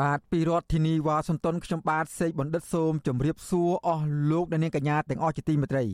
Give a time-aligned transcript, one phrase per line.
[0.00, 5.84] បាទពីរដ្ឋធានីវ៉ាស៊ីនតោនខ្ញុំបាទសេកបណ្ឌិតសូមជម្រាបសួរអស់លោកអ្នកនាងកញ្ញាទាំងអស់ជាទីមេត្រី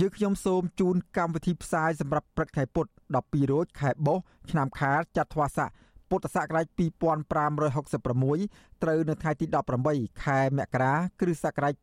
[0.00, 2.86] យើងខ្ញុំសូមជូនកម្មវិធីផ្សាយសម្រាប់ព្រឹកថ្ងៃពុធ
[3.18, 5.70] 12រោចខែបុស្សឆ្នាំខាលចត្វាស័ក
[6.10, 9.46] ពុទ្ធសករាជ2566ត្រូវនៅថ្ងៃទី
[9.84, 11.74] 18ខែមករាគ្រិស្តសករាជ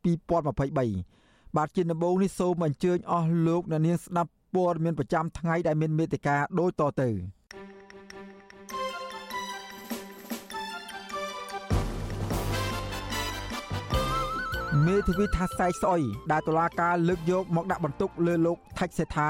[0.75, 7.09] 2023បាទជាដំបូងនេះសូមអញ្ជើញអស់លោកអ្នកនាងស្ដាប់ព័ត៌មានប្រចាំថ្ងៃដែលមានមេត្តាដូចតទៅ
[14.85, 19.29] មេធាវីថាសែកស្អុយដែលតុលាការលើកយកមកដាក់បន្ទុកលើលោកថាច់សេដ្ឋា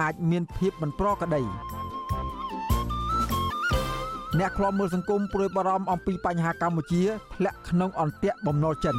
[0.00, 1.42] អាចមានភាពមិនប្រក្រតី
[4.38, 7.02] អ្នកខ្លាំមើលសង្គមព្រួយបារម្ភអំពីបញ្ហាកម្ពុជា
[7.34, 8.96] ធ្លាក់ក្នុងអន្ទាក់បំណុលចិន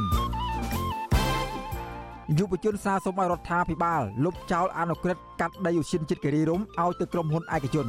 [2.38, 7.88] យុវជនសារសូមឲ្យរដ្ឋាភិបាលលុបចោលអនុក្រឹត្យកាត់ដីឧស្សាហជាតិគិរីរំឲ្យទៅក្រុមហ៊ុនឯកជន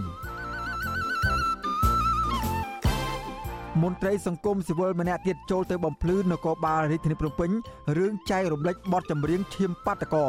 [3.84, 7.50] មន្ត្រីសង្គមស៊ីវិលម្នាក់ទៀតចូលទៅបំភ្លឺនគរបាលរាជធានីភ្នំពេញ
[7.98, 10.26] រឿងចែករំលែកបទចម្រៀងឈាមបាតកោ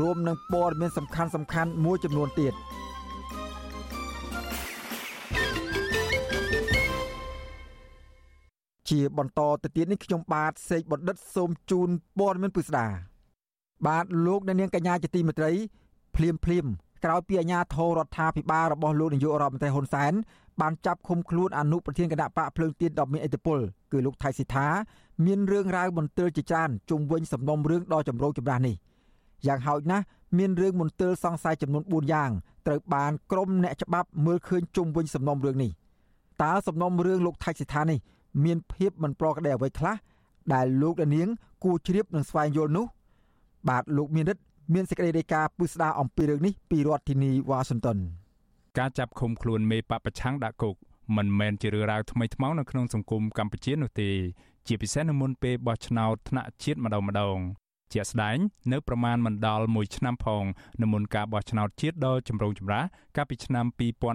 [0.00, 2.54] រួមនឹងព័ត៌មានសំខាន់សំខាន់មួយចំនួនទៀត។
[8.90, 12.86] ជាបន្តទៅទៀតនេះខ្ញុំបាទសេកបណ្ឌិតសូមជូនព័ត៌មានពិស្ដា
[13.86, 15.52] បាទលោកអ្នកនាងកញ្ញាជាទីមេត្រី
[16.16, 16.66] ភ្លាមភ្លាម
[17.04, 20.12] ក្រោយពីអាជ្ញាធររដ្ឋាភិបាលរបស់លោកនាយករដ្ឋមន្ត្រីហ៊ុនសែន
[20.60, 23.58] បានចាប់ឃុំខ្លួនអនុប្រធានគណៈបកភ្លើងទៀនដ៏មានឥទ្ធិពល
[23.92, 24.66] គឺលោកថៃសិដ្ឋា
[25.26, 28.76] មានរឿងរ៉ាវមន្ទិលជាច្រើនជុំវិញសំណុំរឿងដ៏ចម្រូងចម្រាសនេះ
[29.46, 30.04] យ៉ាងហោចណាស់
[30.38, 32.30] មានរឿងមន្ទិលសង្ស័យចំនួន4យ៉ាង
[32.66, 35.70] ត្រូវបានក្រុមអ្នកច្បាប់មើលឃើញជុំវិញសំណុំរឿងនេះ
[36.42, 37.98] តើសំណុំរឿងលោកថៃសិដ្ឋានេះ
[38.44, 39.96] មានភាពមិនប្រក្រតីអ្វីខ្លះ
[40.54, 41.28] ដែលលោកដានាង
[41.64, 42.86] គួរជ្រាបនិងស្វែងយល់នោះ
[43.68, 44.42] បាទលោកមានរិទ្ធ
[44.74, 47.98] មានសេចក្តីរាយការណ៍ពុស្ដាអំពីរឿងនេះពីរដ្ឋធានីវ៉ាស៊ីនតោន
[48.78, 50.74] ការចាប់ឃុំខ្លួនមេបពប្រឆាំងដាក់គុក
[51.16, 54.10] មិនមែនជារឿងរ៉ាវថ្មីថ្មោងនៅក្នុងសង្គមកម្ពុជានោះទេ
[54.66, 57.38] ជាពិសេសនៅមុនពេលបោះឆ្នោតថ្នាក់ជាតិម្ដងម្ដង
[57.92, 58.38] ជាក់ស្ដែង
[58.72, 60.44] នៅប្រមាណមិនដល់1ឆ្នាំផង
[60.82, 62.84] នៅមុនការបោះឆ្នោតជាតិដ៏ចម្រូងចម្រាស
[63.16, 63.66] កាលពីឆ្នាំ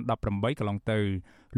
[0.06, 1.00] 2018កន្លងទៅ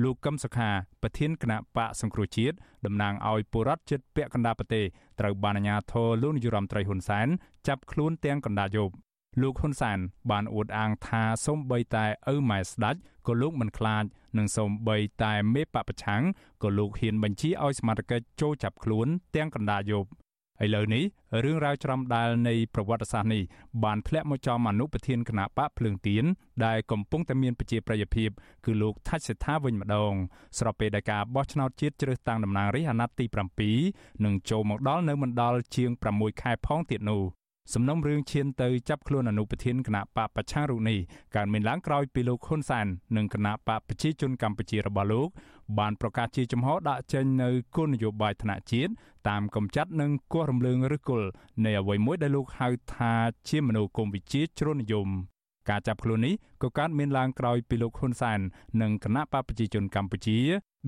[0.03, 0.69] លោកកឹមសុខា
[1.01, 2.55] ប្រធានគណៈបកសង្គ្រោះជាតិ
[2.85, 4.85] តំណាងឲ្យបុរដ្ឋចិត្តពាក់កណ្ដាលប្រទេស
[5.19, 7.27] ត្រូវបានអាជ្ញាធរលោកនាយរដ្ឋមន្ត្រីហ៊ុនសែន
[7.67, 8.93] ចាប់ខ្លួនទាំងកណ្ដាលយប់
[9.41, 9.99] លោកហ៊ុនសែន
[10.31, 14.03] បានអួតអាងថាសូមបីតែឪម៉ែស្ដាច់ក៏លោកមិនខ្លាច
[14.37, 16.21] និងសូមបីតែមេបពប្រឆាំង
[16.63, 18.11] ក៏លោកហ៊ានបញ្ជាឲ្យសមាជិក
[18.41, 20.09] ចូលចាប់ខ្លួនទាំងកណ្ដាលយប់
[20.65, 21.03] ឥឡូវនេះ
[21.43, 23.43] រឿងរ៉ាវច្រំដាលនៃប្រវត្តិសាស្ត្រនេះ
[23.83, 26.25] បានធ្លាក់មកចំអនុប្រធានគណៈបកភ្លើងទៀន
[26.65, 28.29] ដែលកំពុងតែមានប្រជាប្រិយភាព
[28.65, 30.13] គឺលោកថាច់សេដ្ឋាវិញម្ដង
[30.57, 37.36] ស្របពេលដែលការបោះឆ្នោតជាតិជ្រើសតាំងតំណាងរាស្ត្រអាណត្តិទី7នឹងចូលមកដល់នៅមិនដល់ជាង6ខែផងទៀតនោះ
[37.73, 40.99] សំណុំរឿងឈានទៅចាប់ខ្លួនអនុប្រធានគណៈបកប្រឆាំងរូបនេះ
[41.35, 45.29] កើតមានឡើងក្រោយពីលោកហ៊ុនសែននិងគណៈបកប្រជាជនកម្ពុជារបស់លោក
[45.79, 48.91] បានប្រកាសជាចំហដាក់ចេញនៅគោលនយោបាយថ្នាក់ជាតិ
[49.29, 51.27] តាមកំចាត់និងគោះរំលើងឬគល់
[51.65, 53.13] នៃអ្វីមួយដែលលោកហៅថា
[53.49, 55.09] ជាមនោគមវិជ្ជាជ្រុលនិយម
[55.69, 56.33] ការចាប់ខ្លួននេះ
[56.63, 58.39] ក៏កើតមានឡើងក្រោយពីលោកហ៊ុនសែន
[58.81, 60.39] និងគណៈបកប្រជាជនកម្ពុជា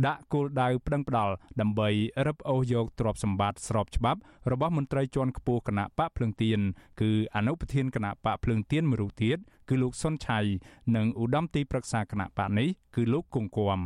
[0.08, 1.90] ដាក់គោលដៅប្តឹងផ្ដាល់ដើម្បី
[2.28, 4.20] រឹបអូសយកទ្រព្យសម្បត្តិស្របច្បាប់
[4.52, 6.60] របស់មន្ត្រីជាន់ខ្ពស់គណៈបកភ្លើងទៀន
[7.02, 9.38] គឺអនុប្រធានគណៈបកភ្លើងទៀនមួយរូបទៀត
[9.70, 10.40] គឺលោកសុនឆៃ
[10.96, 13.82] និងឧត្តមទីប្រឹក្សាគណៈបកនេះគឺលោកគង្គគំ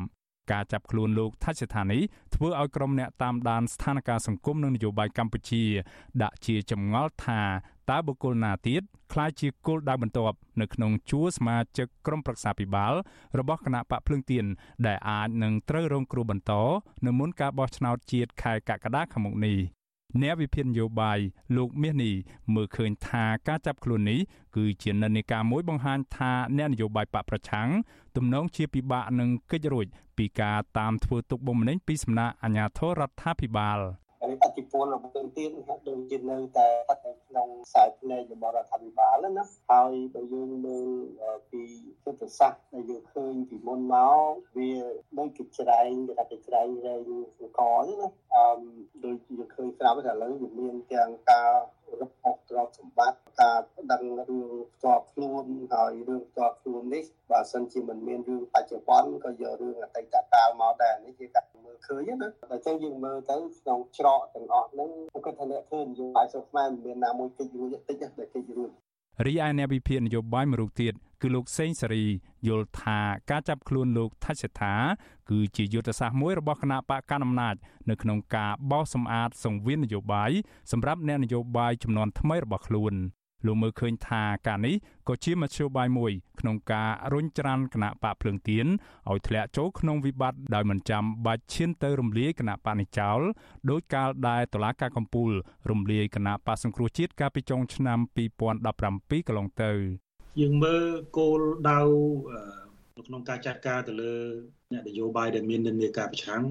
[0.51, 1.99] ការចាប់ខ្លួនលោកថាច់ស្ថានី
[2.35, 5.63] ធ្វើឲ្យក្រុមអ្នកតាមដានស្ថានភាពសង្គមនិងនយោបាយកម្ពុជា
[6.23, 7.41] ដាក់ជាចម្ងល់ថា
[7.89, 8.81] តើបុគ្គលណាទៀត
[9.13, 12.93] ក្លាយជាគោលដៅបន្ទាប់នៅក្នុងជួរសមាជិកក្រុមប្រឹក្សាពិបាល
[13.39, 14.45] របស់គណៈបកភ្លឹងទៀន
[14.87, 16.53] ដែលអាចនឹងត្រូវរងគ្រោះបន្ត
[17.05, 19.57] នៅមុនការបោះឆ្នោតជាតិខែកក្កដាខាងមុខនេះ
[20.21, 21.19] អ្នកវិភាគនយោបាយ
[21.57, 22.13] លោកមាសនេះ
[22.53, 24.19] មើលឃើញថាការចាប់ខ្លួននេះ
[24.55, 27.69] គឺជានិន្នាការមួយបង្ហាញថាអ្នកនយោបាយបកប្រឆាំង
[28.15, 29.85] ទំនងជាពិបាកនឹងកិច្ចរួច
[30.17, 33.79] ពីការតាមធ្វើទុកបុកម្នេញពីសំណាក់អាជ្ញាធររដ្ឋាភិបាល។
[34.25, 40.87] ហើយអតិពលរបស់យើងទៀតហាក់ដូចជានៅតែស្ថិតនៅក្នុងខ្សែភ្នែករបស់រដ្ឋាភិបាលណាហើយបើយើងមើល
[41.49, 41.61] ពី
[42.03, 44.71] យុទ្ធសាស្ត្រដែលយើងឃើញពីមុនមកវា
[45.17, 47.01] ដូចជាច្រែងគេថាគេច្រែងរែង
[47.37, 48.61] សង្កហ្នឹងណាអឺ
[49.05, 51.51] ដូចយើងឃើញស្រាប់តែឥឡូវវាមានទាំងការ
[52.01, 53.59] រឹបអូសទ្រព្យសម្បត្តិការ
[53.91, 64.89] ដឹងរឿងផ្ទាល់ខ្លួនហើយរឿងផ្ទាល់ខ្លួននេះបើសិនជាមិនមានរឿងបច្ចុប្បន្នក៏យករឿងអតីតកាលមកដែរនេះជាការមើលឃើញណាតែចឹងយើងមើលទៅក្នុងច្រកទាំងអស់ហ្នឹង
[65.25, 68.71] គាត់ថាអ្នកធ្វើនយោបាយស្រុកខ្មែរមិនមានណាមួយកិច្ចរួចតិចតែកិច្ចរួច
[69.25, 72.05] រីឯអ្នកវិភាគនយោបាយមួយរូបទៀតគឺលោកសេងសេរី
[72.47, 72.99] យល់ថា
[73.29, 74.75] ការចាប់ខ្លួនលោកថាច់សេដ្ឋា
[75.29, 77.55] គឺជាយុទ្ធសាស្ត្រមួយរបស់គណៈបកកណ្ដាលអំណាច
[77.89, 80.31] នៅក្នុងការបោសសម្អាតសង្វៀននយោបាយ
[80.71, 82.93] សម្រាប់អ្នកនយោបាយចំនួនថ្មីរបស់ខ្លួន
[83.45, 84.75] លោកមើលឃើញថាការនេះ
[85.07, 88.65] ក៏ជាមធ្យោបាយមួយ ក្នុងការរុញច្រានគណៈបកភ្លើងទៀន
[89.11, 93.19] ឲ្យធ្លាក់ចូលក្នុងវិបត្តិដោយមិនចាំបាច់ឈានទៅរំលាយគណៈបកនេះចោល
[93.69, 95.31] ដោយកាលដែលតុលាការកំពូល
[95.71, 97.99] រំលាយគណៈបកសង្គ្រោះជាតិកាលពីចុងឆ្នាំ
[98.63, 99.71] 2017កន្លងទៅ
[100.41, 100.83] យើងមើល
[101.17, 101.79] គោលដៅ
[102.97, 104.13] នៅក្នុងការចាត់ការទៅលើ
[104.71, 106.43] អ្នកនយោបាយដែលមាននិន្នាការប្រឆាំង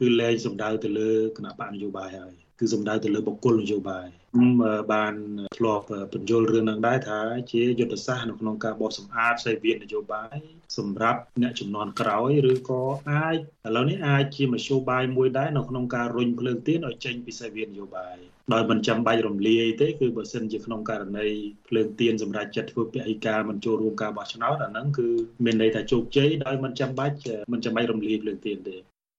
[0.00, 4.50] គឺលែងសំដៅទៅលើគណៈបកនយោបាយហើយ គឺសំដៅទៅលើបុគ្គលនយោបាយខ្ញុំ
[4.92, 5.14] បាន
[5.56, 7.20] ធ្លាប់បញ្យល់រឿងនឹងដែរថា
[7.52, 10.36] ជាយុទ្ធសាស្ត្រនៅក្នុងការបោះសម្អាតសេវានយោបាយ
[10.78, 18.16] សម្រាប់អ្នកចំនួនក្រោយឬក៏អាចឥឡូវនេះអាចជាមធ្យោបាយមួយដែរនៅក្នុងការរុញភ្លើងទៀនឲ្យចេញពីសេវានយោបាយ
[18.52, 21.28] ដោយមិនចាំបាច់រំលាយទេគឺបើសិនជាក្នុងករណី
[21.68, 25.08] ភ្លើងទៀនសម្រាប់ចាត់ធ្វើពហិការមិនចូលរួមការបោះឆ្នោតអាហ្នឹងគឺ
[25.44, 27.16] មានន័យថាជោគជ័យដោយមិនចាំបាច់
[27.52, 28.76] មិនចាំបាច់រំលាយភ្លើងទៀនទេ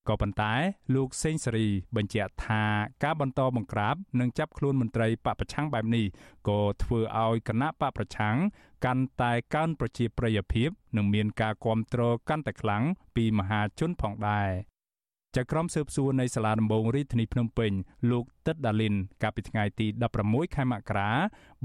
[0.09, 0.53] ក៏ប៉ុន្តែ
[0.95, 2.63] លោកសេងសេរីបញ្ជាក់ថា
[3.03, 6.05] ការបន្តបង្ក្រាបនិងចាប់ខ្លួនមន្ត្រីបពប្រឆាំងបែបនេះ
[6.49, 8.35] ក៏ធ្វើឲ្យគណៈបពប្រឆាំង
[8.85, 12.83] កាន់តែកើនប្រជាប្រិយភាព និងមានការគ្រប់គ្រងកាន់តែខ្លាំង
[13.15, 14.49] ពីមហាជនផងដែរ
[15.37, 17.71] ចៅក្រមស៊ើបសួរនៃសាលាដំបងរាជធានីភ្នំពេញ
[18.11, 19.87] លោកទឹកដាលីនកាលពីថ្ងៃទី
[20.21, 21.09] 16ខែមករា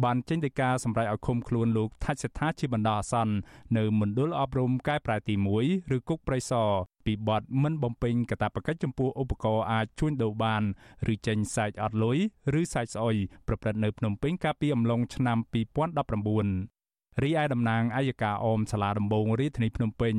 [0.05, 3.35] បានចេញដីកាសម្រេចឲ្យឃុំខ្លួនលោកថាច់សេដ្ឋាជាបណ្ដោះអាសន្ន
[3.77, 5.35] នៅមណ្ឌលអប់រំកែប្រែទី
[5.65, 6.71] 1ឬគុកប្រៃសរ
[7.07, 10.63] ពីបទមិនបំពេញកាតព្វកិច្ចចំពោះឧបករណ៍អាចជួញដូរបាន
[11.13, 12.19] ឬចេញសាច់អត់លុយ
[12.61, 13.17] ឬសាច់ស្អុយ
[13.49, 16.84] ប្រព្រឹត្តនៅភ្នំពេញកាលពីអំឡុងឆ្នាំ2019
[17.23, 20.15] រីឯតំណាងអัยការអមសាលាដំបងរាជធានីភ្នំពេញ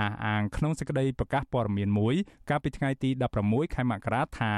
[0.00, 2.14] អះអាងក្នុងសេចក្តីប្រកាសព័ត៌មានមួយ
[2.50, 3.10] កាលពីថ្ងៃទី
[3.42, 4.52] 16ខែមករាថា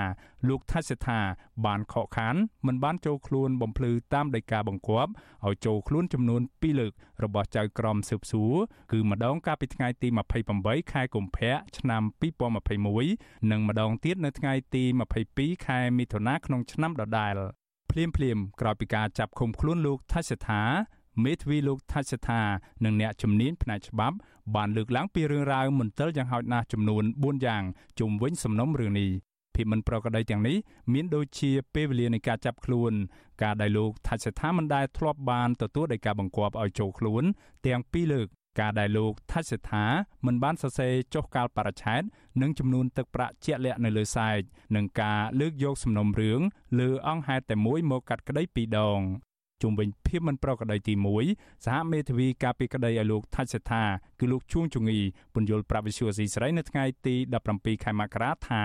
[0.49, 1.21] លោកថាសិដ្ឋា
[1.67, 2.37] បានខកខាន
[2.67, 5.11] មិនបានចូលខ្លួនបំភ្លឺតាមដីកាបង្គាប់
[5.47, 6.93] ឲ្យចូលខ្លួនចំនួន2លើក
[7.25, 8.55] របស់ចៅក្រមស៊ើបសួរ
[8.93, 10.09] គឺម្ដងកាលពីថ្ងៃទី
[10.51, 12.03] 28ខែកុម្ភៈឆ្នាំ
[12.77, 14.85] 2021និងម្ដងទៀតនៅថ្ងៃទី
[15.25, 17.35] 22ខែមិថុនាក្នុងឆ្នាំដដែល
[17.91, 20.63] ភ្លាមភ្លាមក្រោយពីការចាប់ឃុំខ្លួនលោកថាសិដ្ឋា
[21.25, 22.41] មេធាវីលោកថាច់សថា
[22.85, 24.17] និងអ្នកជំនាញផ្នែកច្បាប់
[24.55, 27.63] បានលើកឡើងពីរឿងរ៉ាវមន្ទិលយ៉ាងហោចណាស់ចំនួន4យ៉ាង
[27.99, 29.11] ជុំវិញសំណុំរឿងនេះ
[29.55, 30.57] ភាពមិនប្រក្រតីទាំងនេះ
[30.93, 32.93] មានដូចជាពេលវេលានៃការចាប់ខ្លួន
[33.43, 37.23] ការដែលលោកថាច់សថាមិនដែលធ្លាប់បានទទួលដោយការបង្គាប់ឲ្យចូលខ្លួន
[37.67, 38.29] ទាំងពីរលើក
[38.61, 39.85] ការដែលលោកថាច់សថា
[40.27, 42.03] មិនបានសរសេរចុះកាលបរិច្ឆេទ
[42.43, 44.39] និងចំនួនទឹកប្រាក់ជាក់លាក់នៅលើសែក
[44.77, 46.41] និងការលើកយកសំណុំរឿង
[46.81, 49.01] លើអង្គហេតុតែមួយមកកាត់ក្តីពីរដង
[49.63, 50.95] ជុំវិញភាពមិនប្រក្រតីទី
[51.29, 53.83] 1សហមេធាវីការពីក្តីឲ្យលោកថាច់សេដ្ឋា
[54.21, 54.99] គឺលោកជួងជងី
[55.35, 57.15] ពន្យល់ប្រាប់វិសុយស៊ីស្រីនៅថ្ងៃទី
[57.51, 58.63] 17ខែមករាថា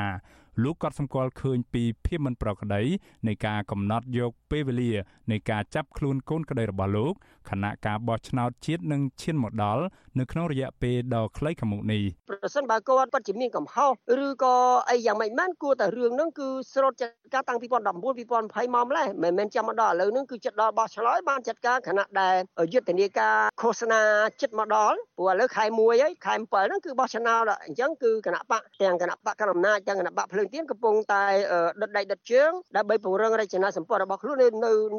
[0.64, 2.84] លោកក៏សម្គាល់ឃើញពីភាពមិនប្រក្រតី
[3.28, 4.92] នៃការកំណត់យកពេលវេលា
[5.32, 7.14] នៃការចាប់ខ្លួនកូនក្តីរបស់លោក
[7.50, 9.84] ខណៈការបោះឆ្នោតជាតិនឹងឈានមកដល់
[10.20, 13.92] នៅក្នុងរយៈពេលដ៏ខ្លីខាងមុខនេះប្រសិនបើគាត់ពិតជាមានកំហុស
[14.26, 14.56] ឬក៏
[14.90, 22.36] អីយ៉ាងម៉េចបានគួរតែរឿងហ្នឹងគឺស្រូតចាត់ការតាំងពី2019 2020មកម្លេះមិនមែនចាំមកដល់ឥឡូវហ្នឹងគឺចិត្តដល់បោះឆ្នោតបានចាត់ការខណៈដែល
[22.74, 24.02] យុទ្ធនាការឃោសនា
[24.42, 31.24] ចិត្តមកដល់ព្រោះឥឡូវខែ1ហើយខែ7ហ្នឹងគឺបោះឆ្នោតអញ្ចឹងគឺគណៈបកទាំងគណៈបកកណ្ដាលអំណាចទាំងគណៈបកភ្លើងទៀនកំពុងតែ
[31.82, 34.48] ដុតដៃដុតជើងដើម្បីពង្រឹងរចនាសម្ព័ន្ធរបស់ខ្លួននៅ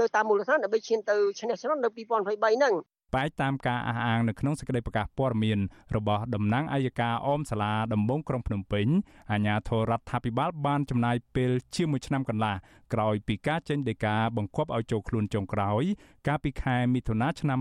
[0.00, 2.74] នៅតាមមូលដ្ឋានដើម្បីឈានទៅឈ្នះឆ្នោតនៅ2023ហ្នឹង
[3.14, 5.58] បែកតាមការអះអាងនៅក្នុងសេចក្តីប្រកាសព័ត៌មាន
[5.96, 8.86] របស់តំណាងអัยការអមសាលាដំបងក្រុងភ្នំពេញ
[9.32, 12.54] អាជ្ញាធររដ្ឋាភិបាលបានចំណាយពេលជាមួយឆ្នាំកន្លះ
[12.92, 15.82] ក្រោយពីការចេញដីកាបង្គាប់ឲ្យចូលខ្លួនចុងក្រោយ
[16.26, 17.60] កាលពីខែមិថុនាឆ្នាំ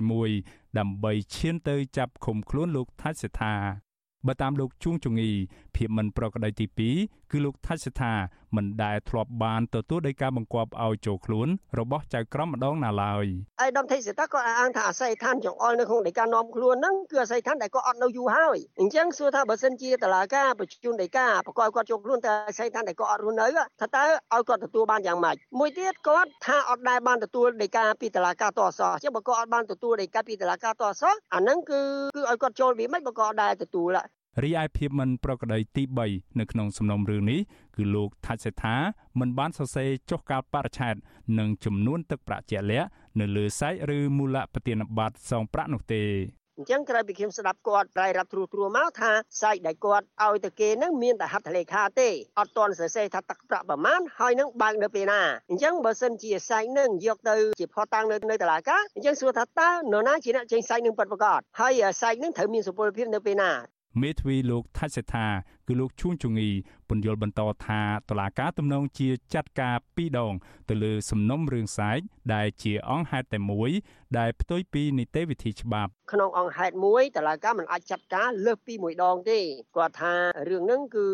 [0.00, 3.54] 2021ដើម្បីឈានទៅចាប់ឃុំខ្លួនលោកថាច់សេដ្ឋា
[4.26, 5.30] បើតាមលោកជួងជងី
[5.74, 8.12] ភាពមិនប្រក្រតីទី2 គឺលោកថាច់សថា
[8.56, 13.26] មិនដែលធ្លាប់បានទទួលដោយការបង្គាប់ឲ្យចូលខ្លួនរបស់ចៅក្រមម្ដងណាឡើយ
[13.60, 23.46] អៃដាមថៃសេតាក៏អាងថាអាស័យដ្ឋានចង្អុលនៅក្នុងដីកានាំខ្លួនហ្នឹងគឺអាស័យដ្ឋានដែលគាត់អត់នៅយូរហើយអញ្ចឹងសួរថាបើសិនជាតឡាការបញ្ជូនដីកាប្រកបគាត់ចូលខ្លួនតែអាស័យដ្ឋានដែលគាត់អត់រស់នៅ
[23.80, 31.02] ថាតើឲ្យគាត់ទទួលបានយ៉ាងម៉េចមួយទៀតគាត់ថាអត់ដែលបានទទួលដីកាពីតឡាការតអសអញ្ចឹងបើគាត់អត់បានទទួលដីកាពីតឡាការតអស
[31.34, 31.80] អាហ្នឹងគឺ
[32.16, 33.98] គឺឲ្យគាត់ចូលវាមិនបើគាត់អត់ដែលទទួល
[34.42, 37.40] រីឯភាពមិនប្រក្រតីទី3នៅក្នុងសំណុំរឿងនេះ
[37.76, 38.76] គឺលោកថាច់សេដ្ឋា
[39.20, 40.94] មិនបានសរសេរចុះកាលបរិច្ឆេទ
[41.38, 42.88] និងចំនួនទឹកប្រាក់ជាក់លាក់
[43.20, 46.02] នៅលើសាច់ឬមូលប្រតិណប័ត្រសងប្រាក់នោះទេ
[46.58, 52.08] អញ្ចឹងក្រោយពីខ្ញុំស្ដាប់គាត់រ៉ាយរាប់ត្រួសត្រួសមកថាសាច់ដែលគាត់ឲ្យទៅគេនឹងមានតែហត្ថលេខាទេ
[52.38, 55.20] អត់ទាន់សរសេរថាទឹកប្រាក់ប្រមាណហើយនឹងបើកនៅពេលណា
[55.50, 63.52] អញ្ចឹងបើសិនជាសាច់នឹងយកទៅជាផតាំងនៅនៅតុលាការអញ្ចឹងសួរថាតើនរណាជាអ្នកចេញសាច់នឹងពិតប្រាកដហើយសាច់នឹងត្រូវមានសុពលភាពនៅពេលណា
[64.00, 65.26] មេធាវីលោកថាច់សេដ្ឋា
[65.66, 66.48] គឺលោកឈួងជងី
[66.90, 67.80] ពន្យល់បន្តថា
[68.10, 70.34] តុលាការទំនងជាចាត់ការពីរដង
[70.68, 71.98] ទៅលើសំណុំរឿងសែក
[72.34, 73.70] ដែលជាអង្គហេតុតែមួយ
[74.18, 79.38] ដែលផ្ទុយពីនីតិវិធីច្បាប់ក្នុងអង្គហេតុមួយតឡាការមិនអាចចាត់ការលើសពីមួយដងទេ
[79.76, 80.12] គាត់ថា
[80.50, 81.06] រឿងហ្នឹងគឺ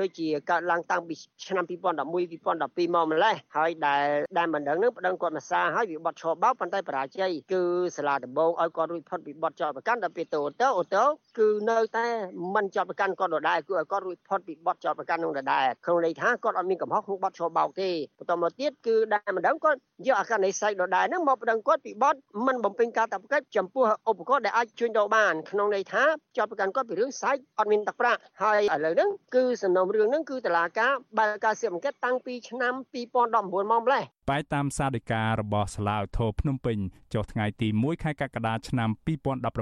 [0.00, 1.14] ដូចជាកើតឡើងតាំងពី
[1.46, 4.06] ឆ្នាំ2011 2012មកម្លេះហើយដែល
[4.38, 7.62] ដែលមិនដឹងហ្នឹងប្តឹងគាត់មកសារហើយវាបត់ឈរបោកប៉ុន្តែបរាជ័យគឺ
[7.96, 11.04] សាលាដំបងឲ្យគាត់រួចផុតពីបត់ចោតប្រកាន់ដល់ពេលទៅអូតូអូតូ
[11.38, 12.06] គឺនៅតែ
[12.54, 26.04] មិនចោតប្រកាន់គាត់ដដែលគឺឲ្យគាត់រួចផុតពីបត់ចោតប្រកាន់នោះដដែលក្នុងន័យថាគាត់អត់មានកំហុសក្នុងបត់ឈរបោកទេបន្តមកទៀតគឺដែលមិនដឹងគាត់យកអាការនិស័យដដែលហ្នឹងមកប្តឹងគាត់ពីបត់មិនបំពេញការតាប់កិច្ចចំពោះឧបករណ៍ដែលអាចជួញដូរបានក្នុងន័យថា
[26.36, 32.74] ចោតប្រកាន់គាត់ពីរឿងសាច់អត់មានទឹកប្រាក់ហើយឥឡូវហ្នឹងគឺសំណុំរឿងហ្នឹងគឺតឡាការបើកការស៊ើបអង្កេតតាំងពីឆ្នាំ
[33.18, 36.78] 2019មកម្លេះបែតាមសាលដីការបស់សាលាឧទ្ធរភ្នំពេញ
[37.14, 38.90] ចុះថ្ងៃទី1ខែកក្កដាឆ្នាំ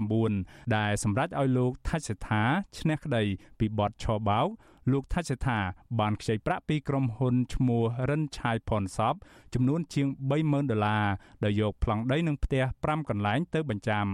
[0.01, 2.43] 2019ដែលសម្រេចឲ្យលោកថាច់សេដ្ឋា
[2.79, 3.23] ឈ្នះក្តី
[3.59, 4.49] ពីបទឆបោក
[4.93, 5.61] លោកថាច់សេដ្ឋា
[6.01, 9.15] បានខ្ចីប្រាក់ពីក្រុមហ៊ុនឈ្មោះរិនឆាយផនសប
[9.55, 10.09] ចំនួនជាង
[10.41, 11.07] 30000ដុល្លារ
[11.45, 14.07] ដោយយកប្លង់ដីនិងផ្ទះ5កន្លែងទៅបញ្ចាំ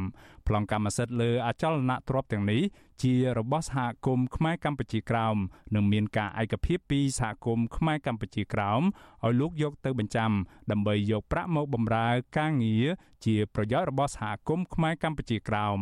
[0.47, 2.63] ប្លង់កម្មសិទ្ធិលើអចលនទ្រព្យទាំងនេះ
[3.03, 5.37] ជារបស់សហគមន៍ខ្មែរកម្ពុជាក្រោម
[5.75, 8.83] និងមានការឯកភាពពីសហគមន៍ខ្មែរកម្ពុជាក្រោម
[9.25, 10.33] ឲ្យលោកយកទៅបញ្ចាំ
[10.71, 12.87] ដើម្បីយកប្រាក់មកបម្រើការងារ
[13.25, 15.81] ជាប្រយោជន៍របស់សហគមន៍ខ្មែរកម្ពុជាក្រោម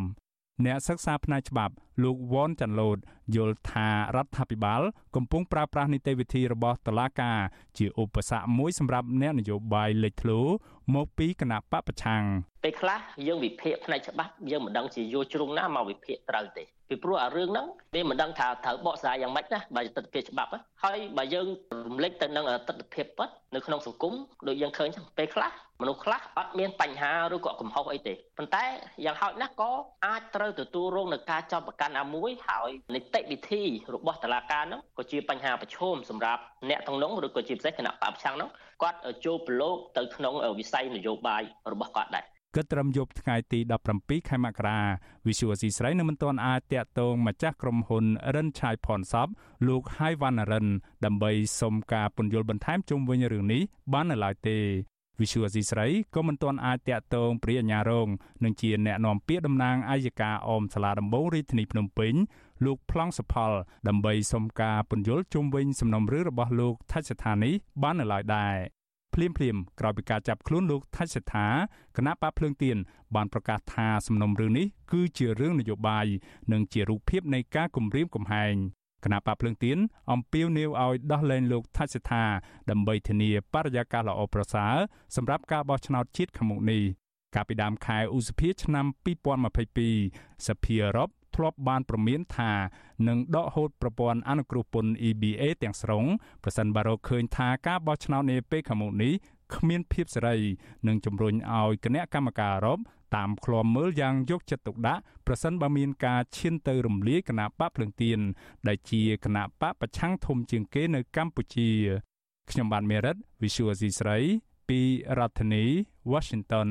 [0.67, 2.99] អ្នកសិក្សាផ្នែកច្បាប់លោកវ៉នចាន់ឡូត
[3.37, 4.83] យល់ថារដ្ឋាភិបាល
[5.17, 7.39] កំពុងប្រើប្រាស់នីតិវិធីរបស់តុលាការ
[7.79, 10.41] ជាឧបសគ្គមួយសម្រាប់អ្នកនយោបាយលេចធ្លោ
[10.95, 12.23] មកពីគណៈបពប្រឆាំង
[12.65, 20.51] ពេលខ្លះយើងវិភាគផ្នែកច្បាប់យើងមិនដឹងជាយកជ្រុងណាមកវិភាគត្រូវទេពីព្រោះអារឿងហ្នឹងវាមិនដឹងថាត្រូវបកស្រាយយ៉ាងម៉េចណាបើទស្សនវិជ្ជាច្បាប់
[20.85, 21.47] ហើយបើយើង
[21.89, 24.15] រំលេចទៅនឹងទស្សនវិជ្ជាពិតនៅក្នុងសង្គម
[24.49, 25.51] ដូចយើងឃើញចឹងពេលខ្លះ
[25.81, 28.65] មនុស្សខ្លះអត់មានបញ្ហាឬក៏កំហុសអីទេប៉ុន្តែ
[29.05, 29.73] យ៉ាងហោចណាស់ក៏
[30.07, 33.63] អាចត្រូវទទួលរងនឹងការចាប់ប្រកាន់អាមួយហើយនីតិវិធី
[33.95, 38.51] របស់តុលាការហ្នឹងក៏ជាបញ្ហាប្រឈមសម្រាប់អ្នកទាំងនោះឬក៏ជាពិសេសគណៈបព្វឆាំងហ្នឹង
[38.83, 43.61] គាត់ចូលប្រឡូកទៅក្នុងវិស័យនយោបាយរបស់គាត់ដែរគិតត្រឹមយប់ថ្ងៃទី
[43.95, 44.79] 17ខែមករា
[45.27, 49.29] វិសុវស៊ីស្រីនៅមិនទាន់អាចតាក់ទងម្ចាស់ក្រុមហ៊ុនរិនឆាយផនសព
[49.69, 50.67] លោកហៃវ៉ាន់រិន
[51.05, 54.59] ដើម្បីសុំការពន្យល់បន្ថែមជុំវិញរឿងនេះបាននៅឡើយទេ
[55.21, 58.09] វិសុវស៊ីស្រីក៏មិនទាន់អាចតាក់ទងព្រាអាញារង
[58.45, 62.15] នឹងជាអ្នកនាំពាក្យតំណាងអាយកាអមសាលាដំបងរាជធានីភ្នំពេញ
[62.65, 63.53] លោកប្លង់សុផល
[63.89, 67.51] ដើម្បីសុំការពន្យល់ជុំវិញសំណុំរឿងរបស់លោកថាច់ស្ថានី
[67.83, 68.57] បាននៅឡើយដែរ
[69.15, 71.47] ភ្លាមភ្លាមក្រោយពីការចាប់ខ្លួនលោកថាច់សេដ្ឋា
[71.97, 72.77] គណៈបកភ្លើងទៀន
[73.15, 76.07] បានប្រកាសថាសំណុំរឿងនេះគឺជារឿងនយោបាយ
[76.53, 78.55] និងជារូបភាពនៃការគំរាមកំហែង
[79.05, 79.79] គណៈបកភ្លើងទៀន
[80.13, 82.25] អំពាវនាវឲ្យដោះលែងលោកថាច់សេដ្ឋា
[82.71, 84.75] ដើម្បីធានាបរិយាកាសល្អប្រសើរ
[85.17, 86.83] សម្រាប់ការបោះឆ្នោតជាតិខាងមុខនេះ
[87.35, 88.87] កាលពីដើមខែឧសភាឆ្នាំ
[89.67, 92.53] 2022សភាអឺរ៉ុបធ្លាប់បានប្រមានថា
[93.09, 96.05] នឹងដកហូតប្រព័ន្ធអនុគ្រោះពន្ធ EBA ទាំងស្រុង
[96.43, 99.13] ប្រសិនបើរកឃើញថាការបោះឆ្នោតនាពេលខាងមុខនេះ
[99.57, 100.37] គ្មានភាពសេរី
[100.87, 102.79] និងជំរុញឲ្យគណៈកម្មការអឺរ៉ុប
[103.17, 108.19] តាមឃ្លាំមើលយ៉ាងយកចិត្តទុកដាក់ប្រសិនបើមានការឈានទៅរំលាយគណៈបកភ្លើងទៀន
[108.69, 111.69] ដែលជាគណៈបកប្រឆាំងធំជាងគេនៅកម្ពុជា
[112.51, 114.19] ខ្ញុំបាទមេរិត Visual C ស្រី
[114.69, 114.81] ពី
[115.19, 115.65] រដ្ឋធានី
[116.13, 116.69] Washington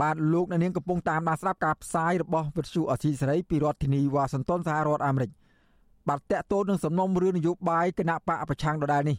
[0.00, 5.30] បាទលោកអ្នកនាងកំពុងតាមដានស្ដាប់ការផ្សាយរបស់វិទ្យុអសីសេរីពីរដ្ឋធានីវ៉ាស៊ីនតោនសហរដ្ឋអាមេរិក
[6.08, 9.16] បាទតកតូននឹងសំណុំរឿងនយោបាយគណៈបកប្រឆាំងដដែលនេះ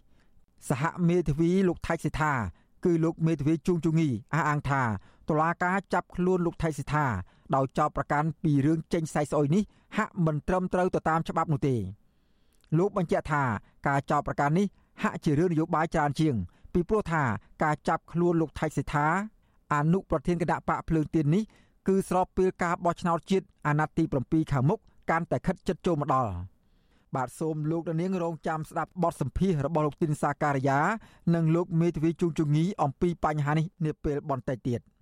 [0.70, 2.34] សហមេធាវីលោកថៃសិដ្ឋា
[2.86, 4.82] គឺលោកមេធាវីជួងជងីអះអាងថា
[5.30, 7.06] តុលាការចាប់ខ្លួនលោកថៃសិដ្ឋា
[7.56, 9.64] ដោយចោទប្រកាន់ពីរឿងចេញសាយស្អុយនេះ
[9.98, 11.76] ហាក់មិនត្រឹមត្រូវទៅតាមច្បាប់នោះទេ
[12.78, 13.44] លោកបញ្ជាក់ថា
[13.88, 14.68] ការចោទប្រកាន់នេះ
[15.04, 16.36] ហាក់ជារឿងនយោបាយច្រើនជាង
[16.74, 17.24] ពីព្រោះថា
[17.64, 19.08] ការចាប់ខ្លួនលោកថៃសិដ្ឋា
[19.74, 21.44] អនុប្រធានគណៈបកភ្លើងទៀននេះ
[21.88, 24.80] គឺស្របពេលការបោះឆ្នោតជាតិអាណត្តិទី7ខាងមុខ
[25.10, 26.32] កាន់តែខិតជិតចូលមកដល់
[27.16, 30.80] បាទសូមលោកនាងរងចាំស្ដាប់បទសម្ភាសរបស់លោកទីនសាការីយ៉ា
[31.36, 34.82] និងលោកមេធាវីជុងជងីអំពីបញ្ហានេះនាពេលបន្តិចទៀត។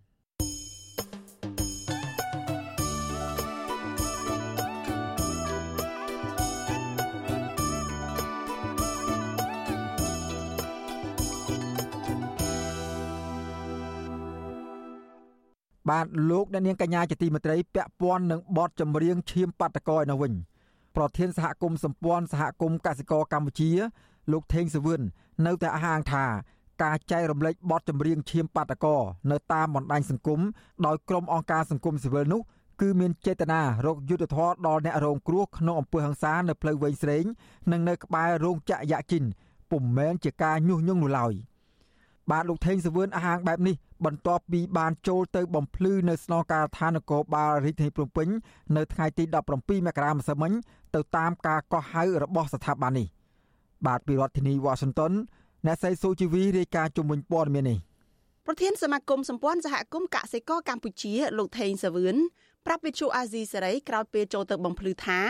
[15.89, 20.33] បាទលោកអ្នកនាងកញ្ញាជាទីមេត្រីពាក់ព័ន្ធនឹងបទចម្រៀងឈាមបាតកោឯនោះវិញ
[20.95, 23.71] ប្រធានសហគមន៍សម្ព័ន្ធសហគមន៍កសិករកម្ពុជា
[24.31, 25.01] លោកថេងសវឿន
[25.45, 26.25] នៅតែអះអាងថា
[26.83, 28.95] ការចែករំលែកបទចម្រៀងឈាមបាតកោ
[29.31, 30.39] នៅតាមបណ្ដាញសង្គម
[30.85, 32.41] ដោយក្រុមអង្គការសង្គមស៊ីវិលនោះ
[32.81, 37.25] គឺមានចេតនារកយុទ្ធធរដល់អ្នករងគ្រោះក្នុងអំពើហិង្សានៅផ្លូវវែងស្រេង
[37.71, 39.23] និងនៅក្បែររោងចក្រយ៉ាជីន
[39.71, 41.33] ពុំមែនជាការញុះញង់នោះឡើយ
[42.31, 48.27] បាទលោកថេងសវឿនអះអាងបែបនេះបន្ទាប់ពីបានចូលទៅបំភ្លឺនៅស្នងការដ្ឋាននគរបាលរាជធានីភ្នំពេញ
[48.75, 49.23] នៅថ្ងៃទី
[49.55, 50.51] 17មករាម្សិលមិញ
[50.95, 53.07] ទៅតាមការកោះហៅរបស់ស្ថាប័ននេះ
[53.85, 55.11] បាទពីរដ្ឋធានីវ៉ាស៊ីនតោន
[55.65, 57.77] អ្នកស្រីស៊ូជីវីរាយការណ៍ជុំវិញព័ត៌មាននេះ
[58.45, 62.15] ប្រធានសមាគមសម្ព័ន្ធសហគមន៍កសិករកម្ពុជាលោកថេងសាវឿន
[62.65, 65.21] ប្រាប់វិទ្យុអាស៊ីសេរីក្រោយពេលចូលទៅបំភ្លឺថា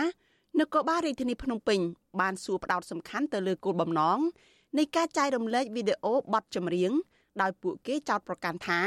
[0.60, 1.80] នគរបាលរាជធានីភ្នំពេញ
[2.20, 4.20] បានសួរផ្ដោតសំខាន់ទៅលើគោលបំណង
[4.78, 6.92] នៃការចែករំលែកវីដេអូបទចម្រៀង
[7.42, 8.80] ដោយពួកគេចោទប្រកាន់ថា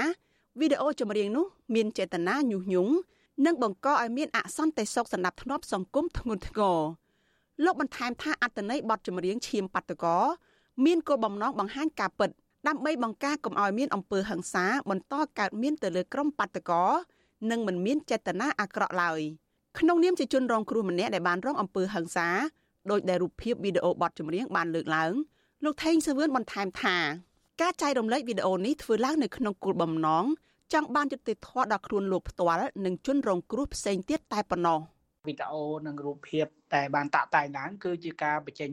[0.61, 2.95] វីដេអូចម្រៀងនោះមានចេតនាញុះញង់
[3.45, 6.79] និងបង្កឲ្យមានអសន្តិសុខសណ្ដាប់ធ្នាប់សង្គមធ្ងន់ធ្ងរ
[7.65, 10.19] លោកបន្ថែមថាអត្តន័យបទចម្រៀងឈាមបាតកោ
[10.85, 12.31] មានគោលបំណងបង្ហាញការពិត
[12.69, 16.85] ដើម្បីបង្ការកុំឲ្យមានអំពើហិង្សាបន្តកើតមានទៅលើក្រុមបាតកោ
[17.51, 19.21] និងមិនមានចេតនាអាក្រក់ឡើយ
[19.79, 22.29] ក្នុងនាមជាជនរងគ្រោះម្នាក់ដែលបានរងអំពើហិង្សា
[22.91, 25.13] ដោយដែលរូបភាពវីដេអូបទចម្រៀងបានលើកឡើង
[25.65, 26.97] លោកថេងសវឿនបន្ថែមថា
[27.61, 30.25] ការចែករំលែកវីដេអូនេះធ្វើឡើងនៅក្នុងគោលបំណង
[30.73, 34.81] ចង់បានយុត្តិធម៌ដល់ខ្លួនលោកផ្ទាល់និងជនរងគ្រោះផ្សេងទៀតតែប៉ុណ្ណោះ
[35.27, 38.71] វីដេអូនិងរូបភាពតែបានតាក់តែងឡើងគឺជាការបញ្ចេញ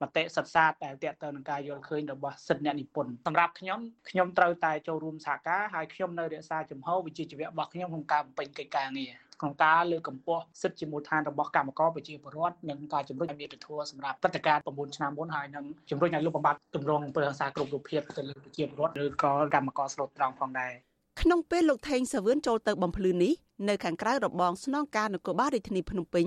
[0.00, 20.72] មតិសិក្សាដែលតាក់ទងនឹងការយល់ឃើញរបស់សិទ្ធិអ្នកនិពន្ធសម្រាប់ខ្ញុំខ្ញុំត្រូវតែចូលរួមសហការហើយខ្ញុំនៅរក្សាជំហរវិជ្ជាជីវៈរបស់ខ្ញុំក្នុងការបំពេញកិច្ចការងារ ក្នុងការលើកកម្ពស់សិទ្ធិជាមូលដ្ឋានរបស់កម្មករប្រជាពលរដ្ឋនិងការជំរុញឲ្យមានធម៌សម្រាប់ព្រឹត្តិការណ៍9ឆ្នាំមុនហើយនឹងជំរុញឲ្យលោកបំបត្តិទម្រង់អំពើហិង្សាគ្រប់រូបភាពទៅលើប្រជាពលរដ្ឋឬក៏កម្មករស្លូតត្រង់ផងដែរ
[21.20, 23.32] ក្នុងពេលលោកថេងសាវឿនចូលទៅបំភ្លឺនេះ
[23.68, 26.26] នៅខាងក្រៅរបងស្នងការនគរបាលរាជធានីភ្នំពេញ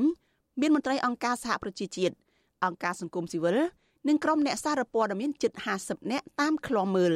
[0.62, 2.16] មានមន្ត្រីអង្គការសហប្រជាជាតិ
[2.66, 3.58] អង្គការសង្គមស៊ីវិល
[4.08, 7.14] និងក្រុមអ្នកសារព័ត៌មានជិត50នាក់តាមឃ្លាំមើល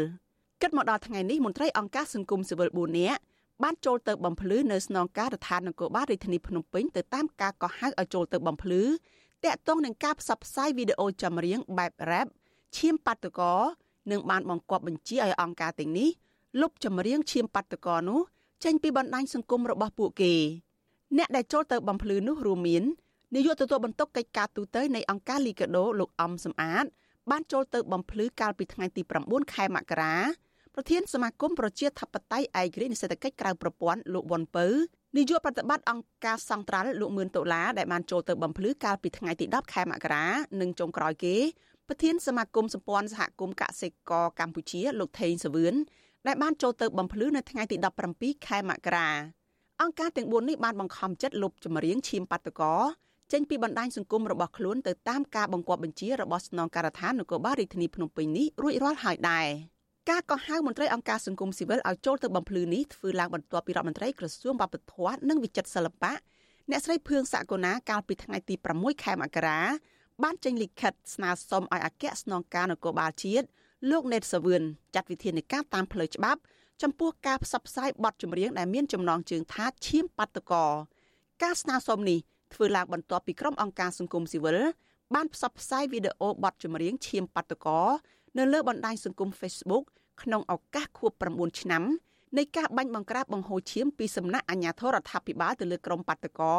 [0.62, 3.22] គិតមកដល់ថ្ងៃនេះមន្ត្រីអង្គការសង្គមស៊ីវិល4នាក់
[3.64, 8.84] បានចូលទៅបំភ្លឺនៅស្នងការដ្ឋាននគរបាលរាជធានីភ្នំពេញទៅតាមការកោះហៅឲ្យចូលទៅបំភ្លឺ
[9.46, 12.28] តាក់ទងនឹងការផ្សព្វផ្សាយវីដេអូចម្រៀងបែប rap
[12.78, 13.54] ឈាមបាតុកោ
[14.12, 16.10] និងបានបង្គាប់បញ្ជាឲ្យអង្គការទាំងនេះ
[16.62, 18.22] លុបចម្រៀងឈាមបាតុកោនោះ
[18.64, 20.34] ចេញពីបណ្ដាញសង្គមរបស់ពួកគេ
[21.18, 22.84] អ្នកដែលចូលទៅបំភ្លឺនោះរួមមាន
[23.36, 26.86] នាយកទទួលបន្ទុកកិច្ចការទូតនៃអង្គការលីកាដូលោកអំសំអាត
[27.32, 30.16] បានចូលទៅបំភ្លឺកាលពីថ្ងៃទី9ខែមករា
[30.76, 34.66] ប្រធានសមាគមប្រជាធិបតេយ្យឯករាជ្យនិស្សិតកិច្ចក្រៅប្រព័ន្ធលោកវ៉ុនពៅ
[35.18, 40.26] នាយកប្រតិបត្តិអង្គការសង្ត្រាល់លោកមឿនដុល្លារដែលបានចូលទៅបំភ្លឺកាលពីថ្ងៃទី10ខែមករា
[40.62, 41.36] និងចុងក្រោយគេ
[41.88, 45.74] ប្រធានសមាគមសម្ព័ន្ធសហគមន៍កសិករកម្ពុជាលោកថេងសវឿន
[46.28, 47.78] ដែលបានចូលទៅបំភ្លឺនៅថ្ងៃទី
[48.14, 49.10] 17ខែមករា
[49.82, 52.76] អង្គការទាំង4នេះបានបង្ខំចិត្តលុបចម្រៀងឈាមបាតកោ
[53.32, 59.48] ចេញពីបណ្ដាញសង្គមរបស់ខ្លួនទៅតាមការបង្គាប់បញ្ជារបស់ស្នងការដ្ឋាននគរបាលរាជធានីភ្នំពេញនេះរួចរាល់ហើយដែរ
[60.10, 66.14] ការកោះហៅមន្ត្រីអង្គការសង្គមស៊ីវិលឲ្យចូលទៅបំភ្លឺនេះធ្វើឡើងបន្ទាប់ពីរដ្ឋមន្ត្រីក្រសួងវប្បធម៌និងវិចិត្រសិល្បៈ
[66.70, 69.60] អ្នកស្រីភឿងសាកូណាកាលពីថ្ងៃទី6ខែមករា
[70.24, 73.46] បានចេញលិខិតស្នើសុំឲ្យអគ្គស្នងការនគរបាលជាតិ
[73.92, 74.62] លោកណេតសាវឿន
[74.96, 76.40] ចាត់វិធានការតាមផ្លូវច្បាប់
[76.82, 80.66] ចំពោះការផ្សព្វផ្សាយបទចម្រៀងដែលមានចំណងជើងថាឈាមបាតកោ
[81.44, 82.20] ការស្នើសុំនេះ
[82.54, 84.58] ធ្វើឡើងបន្ទាប់ពីក្រុមអង្គការសង្គមស៊ីវិល
[85.16, 87.82] បានផ្សព្វផ្សាយវីដេអូបទចម្រៀងឈាមបាតកោ
[88.38, 89.84] នៅលើបណ្ដាញសង្គម Facebook
[90.22, 91.84] ក្នុងឱកាសខួប9ឆ្នាំ
[92.38, 96.56] នៃការបាញ់បង្ក្រាបបង្ហូរឈាមពីសំណាក់អាជ្ញាធររដ្ឋាភិបាលទៅលើក្រុមបាតកោ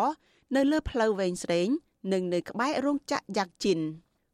[0.57, 1.69] នៅលើផ្លូវវែងស្រេង
[2.13, 3.81] និងនៅក្បែររោងចក្រយ៉ាក់ជីន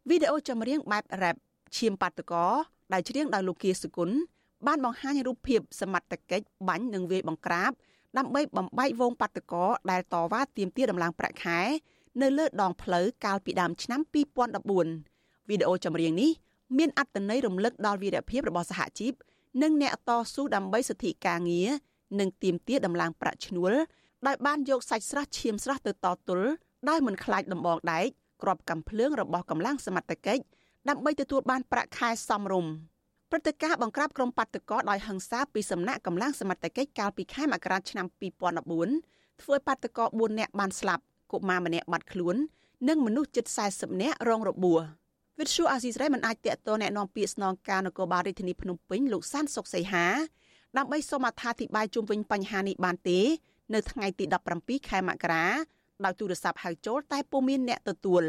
[0.08, 1.36] វីដេអូចម្រៀងបែប rap
[1.76, 2.46] ឈាមបាតកោ
[2.92, 4.16] ដែលច្រៀងដោយលោកគៀសុគន្ធ
[4.66, 7.70] បានបង្ហាញរូបភាពសមត្ថកិច្ចបាញ់និងវាយបង្ក្រាប
[8.18, 11.60] ដើម្បីបំបែកវងបាតកោដែលតវ៉ាទាមទារដំឡើងប្រាក់ខែ
[12.22, 14.00] នៅលើដងផ្លូវកាលពីដើមឆ្នាំ
[14.74, 16.30] 2014វីដេអូចម្រៀងនេះ
[16.76, 19.12] មានអត្ថន័យរំលឹកដល់វីរភាពរបស់សហជីព
[19.62, 21.68] និងអ្នកតស៊ូដើម្បីសិទ្ធិការងារ
[22.20, 23.72] និងទាមទារដំឡើងប្រាក់ឈ្នួល
[24.26, 26.48] ដោយបានយកសាច់ស្រស់ឈាមស្រស់ទៅតទល់
[26.88, 28.06] ដោយមិនខ្លាចដំបងដែក
[28.42, 30.42] ក្របកំភ្លើងរបស់កម្លាំងសមត្ថកិច្ច
[30.88, 32.72] ដើម្បីទទួលបានប្រាក់ខែសមរម្យ
[33.30, 38.06] ព្រឹត្តិការណ៍បង្ក្រាបក្រុមបាតកោដោយហិង្សាពីសំណាក់កម្លាំងសមត្ថកិច្ចកាលពីខែមករាឆ្នាំ
[38.72, 41.02] 2014ធ្វើឲ្យបាតកោ4នាក់បានស្លាប់
[41.32, 42.36] កុមារម្នាក់បាត់ខ្លួន
[42.88, 44.80] និងមនុស្សជិត40នាក់រងរបួស
[45.39, 50.05] វិទ្យុអាស៊ីសេរីមិនអាចតាក់ទងแนะនាំពាក្យស្នងការនគរបាលរាជធានីភ្នំពេញលោកសានសុកសីហា
[50.77, 53.19] ដើម្បីសូមអត្ថាធិប្បាយជុំវិញបញ្ហានេះបានទេ
[53.73, 54.25] នៅថ្ងៃទី
[54.57, 55.45] 17ខែមករា
[56.05, 58.23] ដោយទូរស័ព្ទហៅចូលតែពុំមានអ្នកទទួល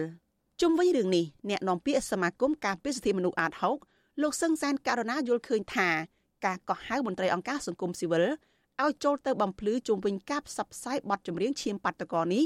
[0.60, 3.52] ជុំវិញរឿងនេះអ្នកនាំពាក្យសមាគមការពារសិទ្ធិមនុស្សអាត
[3.86, 5.88] 6លោកសឹងសានករណាយល់ឃើញថា
[6.46, 8.24] ការកោះហៅមន្ត្រីអង្គការសង្គមស៊ីវិល
[8.82, 12.44] ឲ្យចូលទៅបំភ្លឺជុំវិញការផ្សព្វផ្សាយបទចម្រៀងឈាមបាតកោនេះ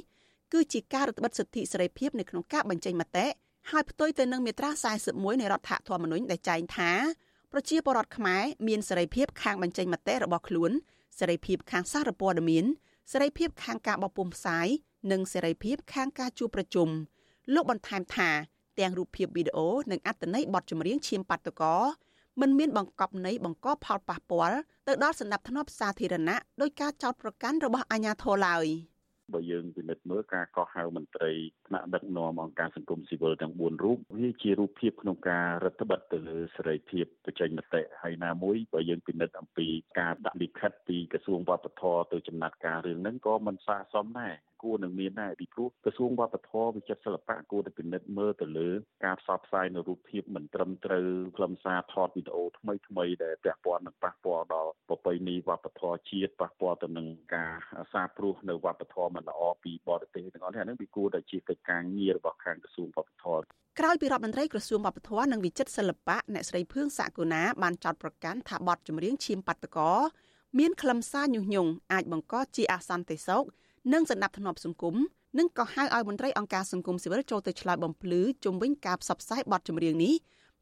[0.53, 3.27] គឺជាការរឹតបន្តឹងសិទ្ធិសេរីភាពនៅក្នុងការបញ្ចេញមតិ
[3.72, 4.70] ហើយផ្ទុយទៅនឹងមាត្រា
[5.06, 6.92] 41នៃរដ្ឋធម្មនុញ្ញដែលចែងថា
[7.52, 10.72] ប្រជាពលរដ្ឋខ្មែរមានសេរីភាពខាងបញ្ចេញមតិរបស់ខ្លួន
[11.20, 12.66] សេរីភាពខាងសារព័ត៌មាន
[13.12, 14.68] សេរីភាពខាងការបោះពុម្ពផ្សាយ
[15.12, 16.90] និងសេរីភាពខាងការជួបប្រជុំ
[17.54, 18.30] លោកបន្ថែមថា
[18.80, 21.76] ទាំងរូបភាពវីដេអូនិងអត្ថន័យបទចម្រៀងឈាមបាតុកោ
[22.42, 28.68] មិនមានបង្កប់ន័យបង្កផលប៉ះពាល់ទៅដល់សន្តិភាពសាធារណៈដោយការចោទប្រកាន់របស់អាជ្ញាធរឡើយ។
[29.34, 31.32] បើយើងពិនិត្យមើលការកោះហៅមន្ត្រី
[31.68, 39.68] ថ្នាក់ដឹកនាំអង្គការសង្គមស៊ីវិលទាំង4រូបវាជារូបភាពក្នុងការរដ្ឋបិទទៅលើសេរីភាពបញ្ចេញមតិហើយណាមួយបើយើងពិនិត្យអំពី
[40.00, 48.70] ការដាក់លិខិតពីក្រសួងវប្បធម៌ទៅចំណាត់ការរឿងហ្នឹងក៏មិនស័ក្តិសមដែរ គួរនឹងមានដែរពីព្រោះក្រសួងវប្បធម៌វិចិត្រសិល្បៈគួរតែពិនិត្យមើលទៅលើ
[49.06, 57.54] ការផ្សព្វផ្សាយនៅរូបភាពមិនត្រឹមត្រូវខ្លឹមសារថតវីដេអូថ្មីថ្មីដែលពាក់ព័ន្ធនឹងប៉ះពាល់ដល់ប្រពៃណីវប្បធម៌ជាតិប៉ះពាល់ទៅនឹងការ
[57.94, 63.44] សាព្រោះនៅវប្បធម៌មិនល្អពីបរទេសទាំងអស់នេះអានឹងវាគួរតែជាកិច្ចការងាររបស់ខាងក្រសួងវប្បធម៌
[63.80, 69.92] ក្រោយពីរដ្ឋមន្ត្រីក្រសួងវប្បធម៌និងវិចិត្រសិល្បៈអ្នកស្រីភឿងសាកូណាបានចោទប្រកាន់ថាបទចម្រៀងឈាមបាតកោ
[70.60, 73.46] មានខ្លឹមសារញុះញង់អាចបង្កជាអសន្តិសុខ
[73.92, 74.96] និងសណ្ដាប់ធ្នាប់សង្គម
[75.40, 80.14] និងក៏ហៅឲ្យមន្ត្រីអង្គការសង្គមស៊ីវិលចូលទៅឆ្លើយបំភ្លឺជុំវិញការផ្សព្វផ្សាយបទចម្រៀងនេះ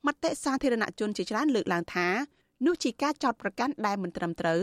[0.08, 2.08] មតិសាធារណជនជាច្រើនលើកឡើងថា
[2.66, 4.62] នោះជាការចោទប្រកាន់ដែលមិនត្រឹមត្រូវ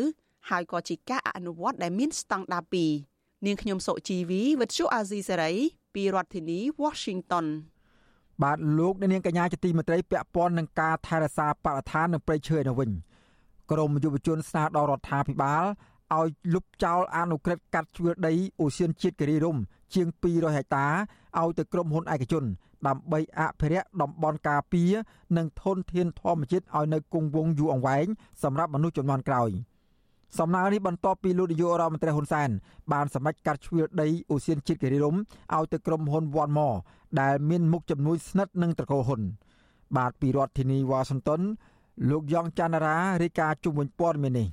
[0.51, 2.64] ហើយក៏ជាការអនុវត្តដែលមានស្តង់ដារ
[3.05, 5.53] 2នាងខ្ញុំសុជីវីវិទ្យុអាស៊ីសេរី
[5.94, 7.47] ពីរដ្ឋធានី Washington
[8.42, 12.90] បាទលោកនាងកញ្ញាជាទីមេត្រីពាក់ព័ន្ធនឹងការថែរក្សាបរិស្ថាននិងព្រៃឈើនៅវិញ
[13.71, 15.64] ក្រមយុវជនស្នើដល់រដ្ឋាភិបាល
[16.16, 19.57] ឲ្យលុបចោលអនុក្រឹត្យកាត់ជ្រឿដីអូសៀនជាតិគិរីរំ
[19.94, 20.87] ជាង200ហិកតា
[21.40, 22.44] ឲ្យទៅក្រុមហ៊ុនឯកជន
[22.87, 24.92] ដើម្បីអភិរក្សតំបន់ការពារ
[25.37, 28.07] និងធនធានធម្មជាតិឲ្យនៅគង់វង្សយូរអង្វែង
[28.42, 29.51] សម្រាប់មនុស្សជំនាន់ក្រោយ
[30.38, 32.51] សំណើនេះបន្ទាប់ពីលោកនាយករដ្ឋមន្ត្រីហ៊ុនសែន
[32.92, 36.75] បានសម្រេចកាត់ជ្រឿដីអូសៀនជាតិគិរីរំឲ្យទៅក្រុមហ៊ុនវ៉ាន់ម៉
[37.21, 39.21] ដែលមានមុខជំនួយស្និទ្ធនឹងត្រកូលហ៊ុន
[39.97, 41.40] បាទពីរដ្ឋធានីវ៉ាស៊ីនតោន
[42.11, 44.49] លោកយ៉ងច័ន្ទរារាយការណ៍ជុំវិញព័ត៌មាននេះ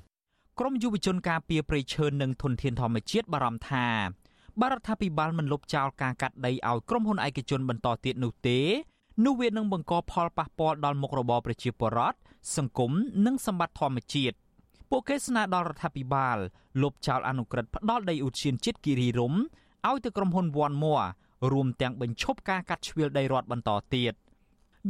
[0.60, 3.88] ក្រមយុវជនការពារព្រៃឈើនិងធនធានធម្មជាតិបារម្ភថា
[4.62, 8.60] បរដ្ឋាភិបាលមិនលុបចោលការកាត់ដីឲ្យក្រុមហ៊ុនឯកជនបន្តទៀតនោះទេ
[9.26, 12.18] នោះវានឹងបង្កផលប៉ះពាល់ដល់មុខរបរប្រជាពលរដ្ឋ
[12.56, 12.92] សង្គម
[13.26, 14.36] និងសម្បត្តិធម្មជាតិ
[14.90, 16.38] ពួកគេស្នើដល់រដ្ឋាភិបាល
[16.82, 19.40] លុបចោលអនុក្រឹត្យផ្ដាល់ដីឧទ្យានជាតិគិរីរម្យ
[19.88, 20.96] ឲ្យទៅក្រុមហ៊ុនវ៉ាន់មួ
[21.52, 24.14] រួមទាំងបញ្ឈប់ការកាត់ជ្រៀលដីរដ្ឋបន្តទៀត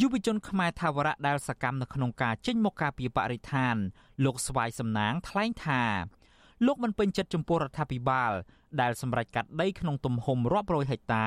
[0.01, 3.75] យុវជនខ្មែរថាវរៈដែលសកម្មនៅក្នុងការចេញមកការពីបរិស្ថាន
[4.25, 5.83] លោកស្វាយសំណាងថ្លែងថា
[6.65, 8.31] លោកមិនពេញចិត្តចំពោះរដ្ឋាភិបាល
[8.81, 11.25] ដែលសម្រេចកាត់ដីក្នុងទំហំរាប់រយហិកតា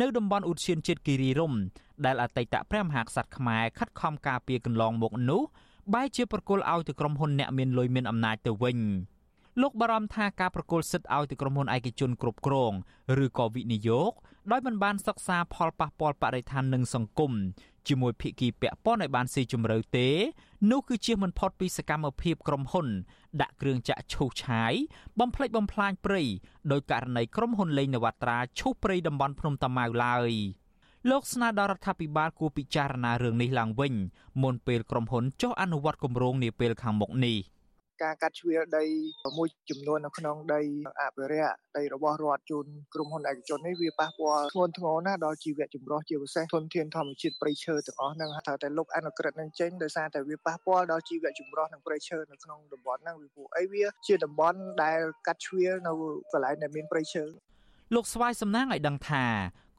[0.00, 1.60] នៅតំបន់ឧទ្យានជាតិគិរីរម្យ
[2.04, 5.42] ដែលអតីតព្រះមហាក្សត្រខ្មែរខិតខំការពារកន្លងមកនោះ
[5.94, 8.78] បែរជាប្រគល់ឲ្យទៅក្រុមហ៊ុនអ្នកមានលុយមានអំណាចទៅវិញ
[9.62, 12.72] លោកបារម្ភថាការប្រគល់សិទ្ធិឲ្យទៅក្រុមហ៊ុនឯកជនគ្រប់គ្រង
[13.24, 14.12] ឬក៏វិនិយោគ
[14.50, 17.32] ដោយមិនបានសិក្សាផលប៉ះពាល់បរិស្ថាននិងសង្គម
[17.88, 20.08] ជាមួយភាគីពាក់ព័ន្ធឲ្យបានស៊ីជម្រៅទេ
[20.70, 22.86] នោះគឺជាមិនផុតពីសកម្មភាពក្រុមហ៊ុន
[23.40, 24.72] ដាក់គ្រឿងចាក់ឈូសឆាយ
[25.18, 26.22] បំផ្លិចបំផ្លាញព្រៃ
[26.72, 30.32] ដោយករណីក្រុមហ៊ុនលេងនវត្រាឈូសព្រៃតំបន់ភ្នំតាម៉ៅឡើយ
[31.10, 33.94] លោកស្នើដល់រដ្ឋាភិបាលគួរពិចារណារឿងនេះឡើងវិញ
[34.42, 37.38] មុនពេលក្រុមហ៊ុនចុះអនុវត្តគម្រោងនាពេលខាងមុខនេះ។
[38.02, 38.84] ការកាត់ជ្រៀលដី
[39.38, 40.60] មួយចំនួននៅក្នុងដី
[41.02, 55.92] អភិរក្សដីរបស់រដ្ឋជូនក្រុមហ៊ុនឯកជននេះវាប៉ះពាល់ធ្ងន់ធ្ងរណាស់ដល់ជីវៈចម្រុះជាពិសេសធនធានធម្មជាតិព្រៃឈើទាំងអស់ហ្នឹងថាតែលុបអនុក្រឹត្យនឹងចេញដោយសារតែវាប៉ះពាល់ដល់ជីវៈចម្រុះនិងព្រៃឈើនៅក្នុងតំបន់ហ្នឹងវាពួកអីវាជាតំបន់ដែលកាត់ជ្រៀលនៅ
[56.32, 57.24] កន្លែងដែលមានព្រៃឈើ
[57.94, 59.24] លោកស្វាយសំណាងឲ្យដឹងថា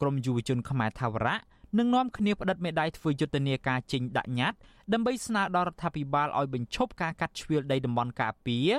[0.02, 1.36] ក្រមយុវជនខ្មែរថាវរៈ
[1.78, 4.58] នឹងនាំគ្នាផ្តិតមេដាយធ្វើយុទ្ធនាការចេញដាក់ញត្តិ
[4.94, 8.70] ដើម្បីស្នើដល់រដ្ឋាភិបាលឲ្យបញ្ឈប់ការកាត់ជ្រៀលដីតំបន់ការពារ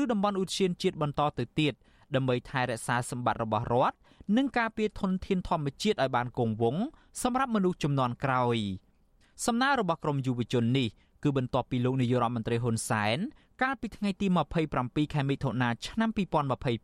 [0.00, 1.74] ឬតំបន់ឧទ្យានជាតិបន្តទៅទៀត
[2.14, 3.96] ដើម្បីថែរក្សាសម្បត្តិរបស់រដ្ឋ
[4.36, 6.82] និងការពារធនធានធម្មជាតិឲ្យបានគង់វង្ស
[7.22, 8.58] សម្រាប់មនុស្សជំនាន់ក្រោយ
[9.46, 10.88] សំណើរបស់ក្រមយុវជននេះ
[11.22, 13.18] គឺបន្ទាប់ពីលោកនាយករដ្ឋមន្ត្រីហ៊ុនសែន
[13.62, 14.26] កាលពីថ្ងៃទី
[14.70, 16.10] 27ខែមិថុនាឆ្នាំ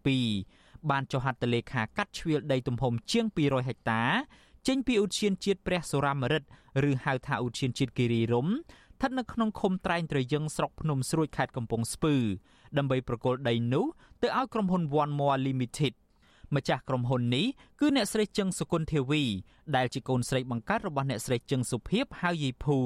[0.08, 4.02] 2022បានចុះហត្ថលេខាកាត់ជ្រៀលដីទំហំជាង200ហិកតា
[4.66, 6.48] ចេញពីឧទ្យានជាតិព្រះសុរាមរិទ្ធ
[6.88, 12.14] ឬហៅថាឧទ្យានជាតិគិរីរម្យស្ថិតនៅក្នុងឃុំត្រែងត្រយឹងស្រុកភ្នំស្រួយខេត្តកំពង់ស្ពឺ
[12.76, 13.86] ដើម្បីប្រគល់ដីនោះ
[14.22, 15.94] ទៅឲ្យក្រុមហ៊ុន One More Limited
[16.56, 17.46] ម្ចាស់ក្រុមហ៊ុននេះ
[17.80, 19.22] គឺអ្នកស្រីជឹងសុគន្ធធាវី
[19.76, 22.78] ដែលជាកូនស្រីបង្កើតរបស់អ្នកស្រីជឹងសុភីបហៅយីភូ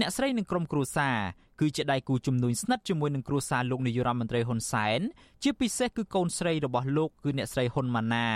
[0.00, 1.18] អ្នកស្រីនិងក្រុមគ្រួសារ
[1.60, 5.00] គឺជាដៃគូជំនួញស្និទ្ធជាមួយនឹងគ្រួសារលោកនាយរដ្ឋមន្ត្រីហ៊ុនសែន
[5.42, 8.28] ជាពិសេសគឺកូនស្រីរបស់លោកគឺអ្នកស្រីហ៊ុនម៉ាណា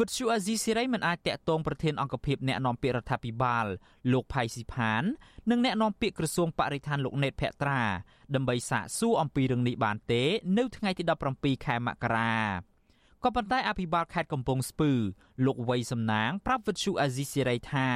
[0.00, 3.66] វិទ្យុអាស៊ីសេរីមិនអាចតាក់ទងប្រធានអង្គភិបអ្នកនាំពាក្យរដ្ឋាភិបាល
[4.12, 5.02] លោកផៃស៊ីផាន
[5.50, 7.80] និងអ្នកនាំពាក្យក្រសួងបរិស្ថានលោកណេតភក្ត្រា
[8.34, 10.22] ដើម្បីសាកសួរអំពីរឿងនេះបានទេ
[10.58, 11.02] នៅថ្ងៃទី
[11.34, 12.34] 17ខែមករា
[13.24, 14.90] ក៏ប៉ុន្តែអភិបាលខេត្តកំពង់ស្ពឺ
[15.44, 17.88] លោកវ័យសំណាង ប្រាប់វិទ្យុអាស៊ីសេរីថា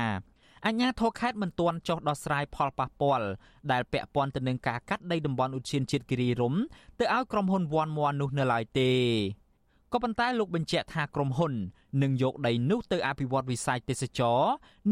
[0.66, 3.26] អញ្ញាធរខេត្តមិនទាន់ចុះដោះស្រាយផលប៉ះពាល់
[3.72, 6.60] ដែលពាក់ព័ន្ធទៅនឹងការកាត់ដីតំបន់ឧទ្យានជាតិគិរីរម្យ
[6.98, 8.92] ទៅឲ្យក្រុមហ៊ុនវ៉ាន់ម័ននោះនៅឡើយទេ
[9.92, 11.52] ក៏ប៉ុន្តែលោកបញ្ជាក់ថាក្រុមហ៊ុន
[12.02, 14.40] នឹងយកដីនោះទៅអភិវឌ្ឍវិស័យទេសចរ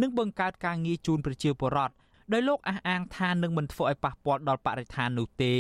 [0.02, 1.94] និងបង្កើតការងារជូនប្រជាពលរដ្ឋ
[2.32, 5.56] ដោយលោកអះអាងថានឹងមិនធ្វើឲ្យប៉ះពាល់ដល់បរិស្ថាននោះទេ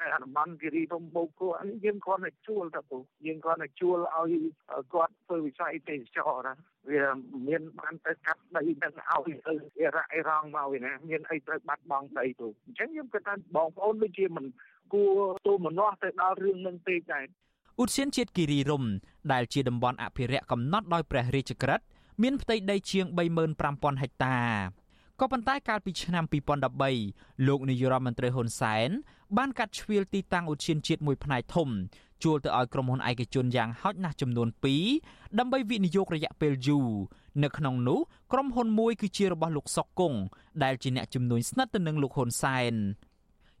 [0.00, 4.32] នៅតំបន់គិរីរំបូកគោអានេះយើងគ្រាន់តែជួលទៅពូយើងគ្រាន់តែជួលឲ្យ
[4.94, 6.54] គាត់ធ្វើវិស័យទេសចរណា
[6.90, 7.04] វា
[7.48, 14.46] មានបានទៅកាត់ដីនឹងឲ្យទៅអរ៉ាអេរ៉ង់មកវិញណាមានអីត្រូវបាត់បង់ដីទៅអញ្ចឹងខ្ញុំគិតថាបងប្អូនដូចជាមិន
[14.92, 15.12] គួរ
[15.46, 17.24] ទូមនាស់ទៅដល់រឿងនឹងពេកដែរ
[17.82, 18.84] ឧទ្យានជាតិគិរីរំ
[19.32, 21.84] ដែលជាតំបន់អភិរក្សកំណត់ដោយព្រះរាជក្រឹត្យ
[22.22, 23.06] មានផ្ទៃដីជាង
[23.54, 24.38] 35000ហិកតា
[25.20, 26.24] ក៏ប៉ុន្តែកាលពីឆ្នាំ
[26.86, 28.88] 2013លោកនាយរដ្ឋមន្ត្រីហ៊ុនសែន
[29.36, 31.68] បានកាត់ជ្រៀលទីតាំងឧទ្យានជាតិមួយផ្នែកធំ
[32.22, 34.48] ជួលទៅឲ្យក្រុមហ៊ុនឯកជនយ៉ាងហោចណាស់ចំនួន
[34.92, 36.88] 2ដើម្បីវិនិយោគរយៈពេលយូរ
[37.42, 38.00] នៅក្នុងនោះ
[38.32, 40.18] ក្រុមហ៊ុនមួយគឺជារបស់លោកសុកគង់
[40.64, 42.74] ដែលជាអ្នកជំនួយស្និទ្ធទៅនឹងលោកហ៊ុនសែន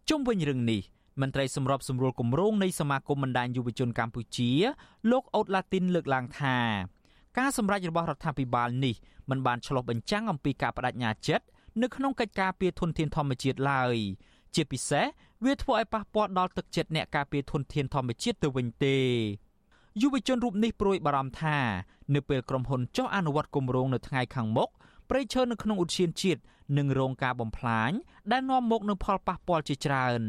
[0.08, 0.82] ជុំវិញរឿងនេះ
[1.20, 4.50] មន្ត្រីសម្របសម្រួលគម្រោងនៃសមាគមបណ្ដាញយុវជនកម្ពុជា
[5.10, 6.58] លោកអូតឡាទីនលើកឡើងថា
[7.38, 8.94] ការសម្រេចរបស់រដ្ឋាភិបាលនេះ
[9.30, 11.44] មិនបានឆ្លុះបញ្ចាំងអំពីការបដិញ្ញាចិត្ត
[11.82, 13.96] នៅក្នុងកិច្ចការពារធនធានធម្មជាតិឡើយ
[14.54, 15.06] ជាពិសេស
[15.44, 18.98] វាធ្វើឲ្យប៉ះពាល់ដល់ទឹកចិត្តអ្នកការពារធនធានធម្មជាតិទៅវិញទេ
[20.02, 21.58] យុវជនរូបនេះព្រួយបារម្ភថា
[22.14, 24.68] នៅពេលក្រុមហ៊ុនចុះអនុវត្តគម្រោងនៅថ្ងៃខាងមុខ
[25.10, 26.40] ព្រៃឈើនៅក្នុងឧទ្យានជាតិ
[26.78, 27.90] នឹងរងការបំផ្លាញ
[28.30, 30.22] ដែលនាំមកនូវផលប៉ះពាល់ជាច្រើន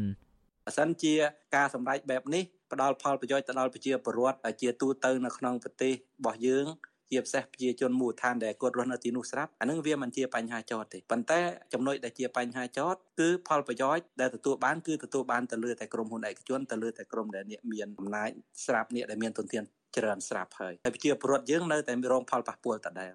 [0.66, 1.14] បើសិនជា
[1.54, 6.66] ការសម្រេចបែបនេះផ្ដល់ផលប្រយោជន៍ទៅដល់ប្រជាពលរដ្ឋជាទូទៅនៅក្នុងប្រទេសរបស់យើង
[7.12, 11.40] ជាពិសេសប្រជាជនមូលដ្ឋានដែលគាត់រស់នៅទីនោះស្រាប់អានឹងវាមិនជាបញ្ហាចោតទេប៉ុន្តែ
[11.72, 18.30] ចំណុចដែលជាបញ្ហាចោតគឺផលប្រយោជន៍ដែលទទួលបានគឺទទួលបានទៅលើតែក្រុមហ៊ុនឯកជនទៅលើតែក្រុមដែលអ្នកមានអំណាច
[18.66, 19.64] ស្រាប់អ្នកដែលមានទុនធាន
[19.96, 23.12] ច្រើនស្រាប់ហើយតែប្រជាពលរដ្ឋយើងនៅតែរងផលប៉ះពាល់ដដែល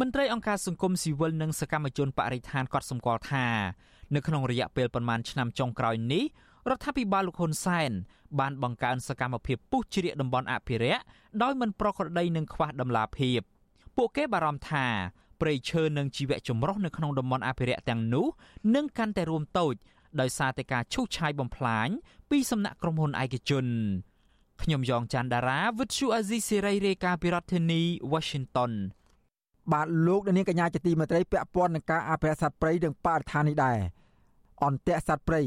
[0.00, 3.46] មន្ត្រីអង្គការសង្គមស៊ីវិលនិងសកម្មជនបរិស្ថានកត់សម្គាល់ថា
[4.14, 6.24] នៅក្នុងរយៈពេលប្រមាណឆ្នាំចុងក្រោយនេះ
[6.68, 7.90] រដ្ឋាភិបាលលោកហ៊ុនសែន
[8.40, 11.02] បានបង្កើនសកម្មភាពពុះជ្រៀកតំបន់អភិរក្ស
[11.42, 13.40] ដោយមិនប្រក្រតីនឹងខ្វះដំណាភាព
[13.96, 14.86] ពួកគេបារម្ភថា
[15.40, 18.26] ព្រៃឈើនិងជីវៈចម្រុះនៅក្នុងតំបន់អភិរក្សទាំងនោះ
[18.74, 19.74] នឹងកាន់តែរួមតូច
[20.20, 21.88] ដោយសារតែការឈូសឆាយបំផ្លាញ
[22.30, 23.66] ពីសំណាក់ក្រុមហ៊ុនឯកជន
[24.62, 28.72] ខ្ញុំយ៉ងច័ន្ទដារាវិទ្យុអាស៊ីសេរីរាយការណ៍ពីរដ្ឋធានី Washington
[29.72, 33.78] បាទលោកនាងកញ្ញាជាទីមេត្រីពាក់ព័ន្ធនឹងការអភិរក្សសត្វព្រៃនិងបរិស្ថាននេះដែរ
[34.64, 35.42] អន្ទាក់សត្វព្រៃ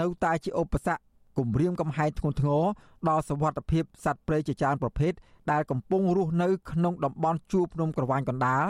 [0.00, 1.02] នៅតែជាឧបសគ្គ
[1.38, 2.62] គំរាមកំហែងធ្ងន់ធ្ងរ
[3.08, 5.12] ដល់សុវត្ថិភាពសត្វព្រៃជាច្រើនប្រភេទ
[5.50, 8.64] ដែលកំពុងរស់នៅក្នុងតំបន់ជួរភ្នំក្រវាញកណ្ដាល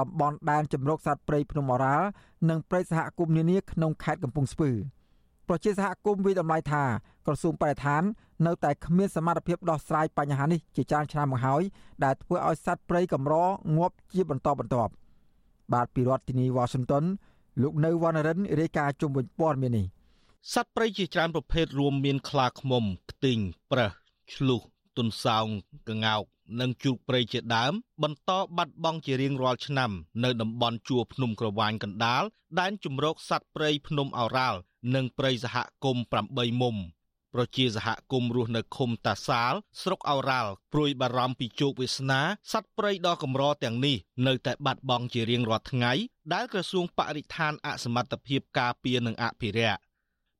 [0.00, 2.06] តំបន់ដែនជម្រកសត្វព្រៃភ្នំអរ៉ាល់
[2.48, 4.70] និងព្រៃសហគមន៍នានាក្នុងខេត្តកំពង់ស្ពឺ
[5.48, 6.84] ប្រជាសហគមន៍វិតម្លៃថា
[7.26, 8.02] ក្រសួងបរិស្ថាន
[8.46, 11.62] នៅតែគ្មានសមត្ថភាពដោះស្រាយបញ្ហានេះជាច្រើនឆ្នាំមកហើយ
[12.04, 13.34] ដែលធ្វើឲ្យសត្វព្រៃកម្រ
[13.76, 14.92] ងាប់ជាបន្តបន្ទាប់
[15.72, 17.04] បាទពីរដ្ឋធានី Washington
[17.62, 19.86] លោកនៅវណ្ណរិនរាយការណ៍ជុំវិញព័ត៌មាននេះ
[20.52, 23.38] សត្វព្រៃជាច្រើនប្រភេទរួមមានខ្លាឃ្មុំខ្ទីង
[23.72, 23.92] ប្រើស
[24.34, 24.60] ឆ្លុះ
[24.96, 25.46] ទុនសោង
[25.88, 26.22] កងោក
[26.60, 29.90] និងជ្រូកព្រៃជាដើម បន្តបាត់បង់ជារៀងរាល់ឆ្នាំ
[30.24, 32.22] នៅតំបន់ជួរភ្នំក្រវាញកណ្ដាល
[32.60, 34.58] ដែនជំរកសត្វព្រៃភ្នំឱរ៉ាល់
[34.94, 36.76] និងព្រៃសហគមន៍8មុំ
[37.34, 42.20] ប្រជាសហគមន៍រស់នៅឃុំតាសាលស្រុកឱរ៉ាល់ព្រួយបារម្ភពីជោគវាសនា
[42.52, 45.92] សត្វព្រៃដ៏កម្រទាំងនេះនៅតែបាត់បង់ជារៀងរាល់ថ្ងៃ
[46.34, 49.80] ដែលក្រសួងបរិស្ថានអសមត្ថភាពការពារនិងអភិរក្ស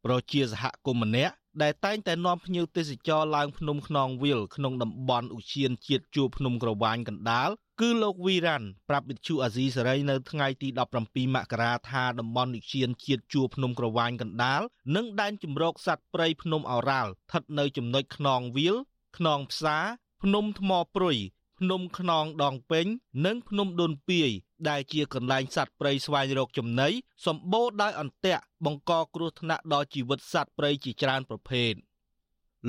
[0.05, 10.69] ប្រជាសហគមន៍ម្នាក់ដែលតែងតែនាំភ្ញៀវទេសចរឡើងភ្នំខ្នងវាលក្នុងតំបន់ឧឈានជាតិជួរភ្នំក្រវាញកណ្ដាលគឺលោកវីរ៉ាន់ប្រាប់វិទ្យុអាស៊ីសេរីនៅថ្ងៃទី
[11.03, 14.61] 17មករាថាតំបន់ឧឈានជាតិជួរភ្នំក្រវាញកណ្ដាល
[14.97, 18.77] និងដែនជម្រកសត្វព្រៃភ្នំឱរ៉ាល់ស្ថិតនៅចំណុចខ្នងវាល
[19.17, 19.79] ខ្នងផ្សា
[20.23, 21.19] ភ្នំថ្មព្រុយ
[21.59, 22.87] ភ្នំខ្នងដងពេញ
[23.25, 24.31] និងភ្នំដូនពាយ
[24.69, 26.89] ដែលជាកន្លែងសត្វព្រៃស្វែងរកចំណី
[27.27, 31.73] សម្បូរដោយអន្ទាក់បង្កគ្រោះថ្នាក់ដល់ជីវិតសត្វព្រៃជាច្រើនប្រភេទ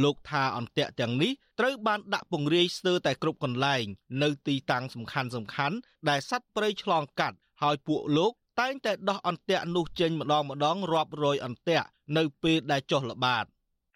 [0.04, 3.86] លោកថាអន្ទាក់ទាំងនេះត្រូវបានដាក់ពង្រាយស្ទើរតែគ្រប់កន្លែង
[4.24, 5.76] នៅទីតាំងសំខាន់សំខាន់
[6.10, 13.46] ដែលសត្វព្រៃឆ្លងកាត់ហើយពួកលោកតែងតែដោះអន្ទាក់នោះចេញម្ដងម្ដងរាប់រយអន្ទាក់នៅពេលដែលចុះល្បាត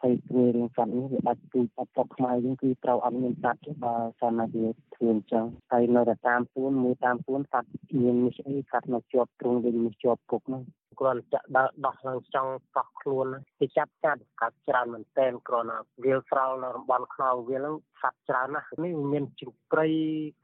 [0.01, 7.69] ហើយព្រួយរឿងសត្វនេះវាដាច់ពូជអត់ស្រុកខ្មែរយើងគឺត្រូវអត់មានសត្វទេបើសិនណាវាធ្វើអញ្ចឹងហើយនៅតែតាមពួនមួយតាមពួនសត្វ
[8.01, 10.63] មាននេះអីសត្វនៅជាប់ទ្រង់វិញនេះជាប់គុកហ្នឹង
[10.99, 13.25] គ្រាន់ចាក់ដើរដោះឡើងចង់កោះខ្លួន
[13.59, 19.87] គេចាប់ចាត់កាត់ច្រើនមែនតែនគ្រាន់តែវាលស្រោលនៅតំបន់ខ្នងវាលហ្នឹងសត្វច្រើនណាស់នេះមានជ្រូកព្រៃ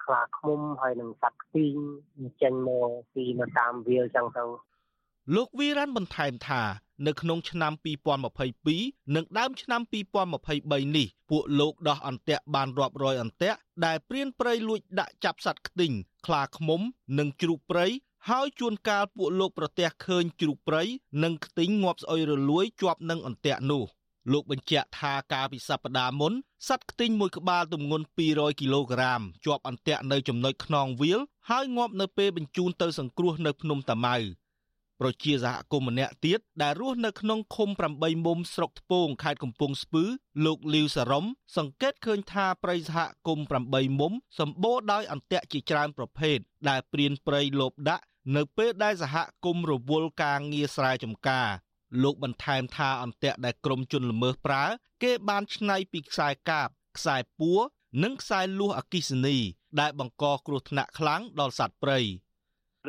[0.04, 1.76] ខ្លាឃ្មុំហើយនិងសត្វខ្ទីង
[2.42, 4.44] ចេញមកពីនៅតាមវាលចឹងទៅ
[5.36, 6.62] លោកវីរ៉ាន់បន្ថែមថា
[7.06, 7.74] នៅក្នុងឆ្នាំ
[8.44, 9.82] 2022និងដើមឆ្នាំ
[10.34, 15.94] 2023នេះពួកលោកដោះអន្ទាក់បានរាប់រយអន្ទាក់ដែលព្រានព្រៃលួចដាក់ចាប់សត្វខ្ទីង
[16.26, 16.82] ខ្លាឃ្មុំ
[17.20, 17.86] និងជ្រូកព្រៃ
[18.30, 20.84] ហើយជួនកាលពួកលោកប្រទះឃើញជ្រូកព្រៃ
[21.24, 23.84] និងខ្ទីងងាប់ស្អុយរលួយជាប់នឹងអន្ទាក់នោះ
[24.32, 26.34] លោកបញ្ជាក់ថាកាលពីសប្តាហ៍មុន
[26.68, 34.18] សត្វខ្ទីងមួយក្បាលទម្ងន់200គីឡូក្រាមជាប់អន្ទាក់នៅចំណុចខ្នងវាលហើយងាប់នៅពេលបញ្ជូនទៅសង្គ្រោះនៅភ្នំតាម៉ៅ
[35.02, 40.04] ប្រជាសហគមន៍ម្នាក់ទៀតដែលរស់នៅក្នុងឃុំ8មុំស្រុកថ្ពងខេត្តកំពង់ស្ពឺ
[40.46, 41.26] លោកលីវសារ៉ុម
[41.58, 46.38] សង្កេតឃើញថាព្រៃសហគមន៍8មុំសម្បូរដោយអន្ទាក់ជាច្រើនប្រភេទ
[46.70, 48.04] ដែលព្រានព្រៃលបដាក់
[48.36, 51.48] នៅពេលដែលសហគមន៍រវល់ការងារស្រែចម្ការ
[52.04, 54.64] លោកបន្ថែមថាអន្ទាក់ដែលក្រមជនល្មើសប្រើ
[55.04, 57.60] គេបានឆ្នៃពីខ្សែកាបខ្សែពួរ
[58.04, 59.38] និងខ្សែលួសអគិសនី
[59.80, 62.00] ដែលបង្កគ្រោះថ្នាក់ខ្លាំងដល់សត្វព្រៃ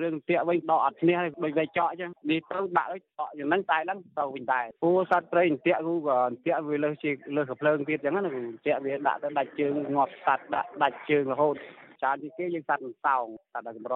[0.02, 11.56] រឿងតាក់វិញដកអត់ឈ្នះដូចវាចော့អញ្ចឹងនេះទៅដាក់ឲ្យដកយ៉ាងហ្នឹងតែឡើងទៅវិញដែរពូសត្វព្រៃតាក់គូក៏តាក់វាលើសជាលើសកភ្លើងទៀតអញ្ចឹងណាគូតាក់វាដាក់ទៅដាច់ជើងងាប់សត្វដាក់ដាច់ជើងរហូត
[12.00, 13.94] ច្រើនជាងគេយើងសត្វអន្សោងសត្វកម្រ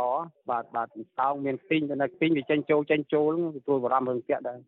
[0.50, 4.58] បាទបាទអន្សោងមានពីងទៅនៅពីងវាចេញចូលចេញចូលទទួលបារម្ភរឿងតាក់ដែរ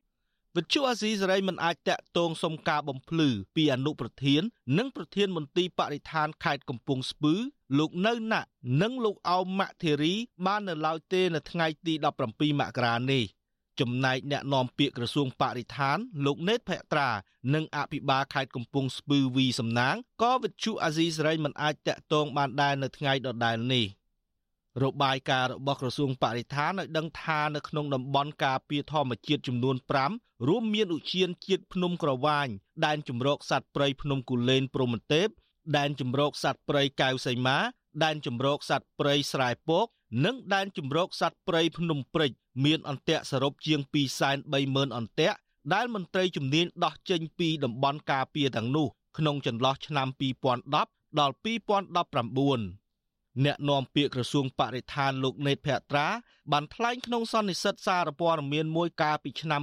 [0.57, 4.43] វិទ្យុអាស៊ីសេរីមិនអាចតាក់ទងសុំការបំភ្លឺពីអនុប្រធាន
[4.79, 7.35] និងប្រធានមន្ទីរបរិស្ថានខេត្តកំពង់ស្ពឺ
[7.79, 8.49] លោកនៅណាក់
[8.83, 10.15] និងលោកអោមម៉ាក់ធីរី
[10.47, 11.95] បាននៅឡើយទេនៅថ្ងៃទី
[12.27, 13.25] 17មករានេះ
[13.81, 17.11] ចំណែកអ្នកនាំពាក្យក្រសួងបរិស្ថាន លោកណេតភក្ត្រា
[17.55, 23.87] និងអភិបាលខេត្តកំពង់ស្ពឺវីសំណាងក៏វិទ្យុអាស៊ីសេរីមិនអាចតាក់ទងបានដែរនៅថ្ងៃដដែលនេះ។
[24.81, 29.77] របាយការណ៍របស់ក្រសួងបរិស្ថានឲ្យដឹងថានៅក្នុងតំបន់ការពារធម្មជាតិចំនួន
[30.11, 32.47] 5រួមមានឧទ្យានជាតិភ្នំក្រវាញ
[32.85, 35.29] ដែនជម្រកសត្វព្រៃភ្នំគូលែនព្រហ្មទេព
[35.77, 37.59] ដែនជម្រកសត្វព្រៃកៅសីមា
[38.05, 39.87] ដែនជម្រកសត្វព្រៃស្រែពក
[40.25, 42.31] និងដែនជម្រកសត្វព្រៃភ្នំព្រិច
[42.65, 43.81] មានអន្ទាក់សរុបជាង
[44.39, 45.39] 230,000អន្ទាក់
[45.75, 48.87] ដែលមន្ត្រីជំនាញដោះចេញពីតំបន់ការពារទាំងនោះ
[49.19, 50.09] ក្នុងចន្លោះឆ្នាំ
[50.63, 51.35] 2010ដល់
[52.82, 52.82] 2019
[53.45, 56.09] អ្នកនាំពាក្យក្រសួងបរិស្ថានលោកណេតភក្ត្រា
[56.53, 59.63] បានថ្លែងក្នុងសន្និសីទសារព័ត៌មានមួយកាលពីឆ្នាំ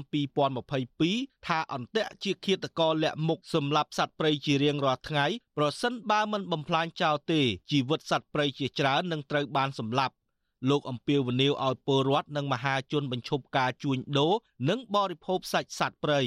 [0.73, 5.25] 2022ថាអន្ទាក់ជាឃាតករលាក់មុខសម្លាប់សត្វព្រៃជារៀងរាល់ថ្ងៃ
[5.57, 10.13] ប្រសិនបើមិនបំផ្លាញចោលទេជីវិតសត្វព្រៃជាច្រើននឹងត្រូវបានសម្លាប់
[10.69, 14.33] លោកអំពាវនាវឲ្យពលរដ្ឋនិងមហាជនបញ្ឈប់ការជួញដូរ
[14.69, 16.21] និងបរិភោគសាច់សត្វព្រៃ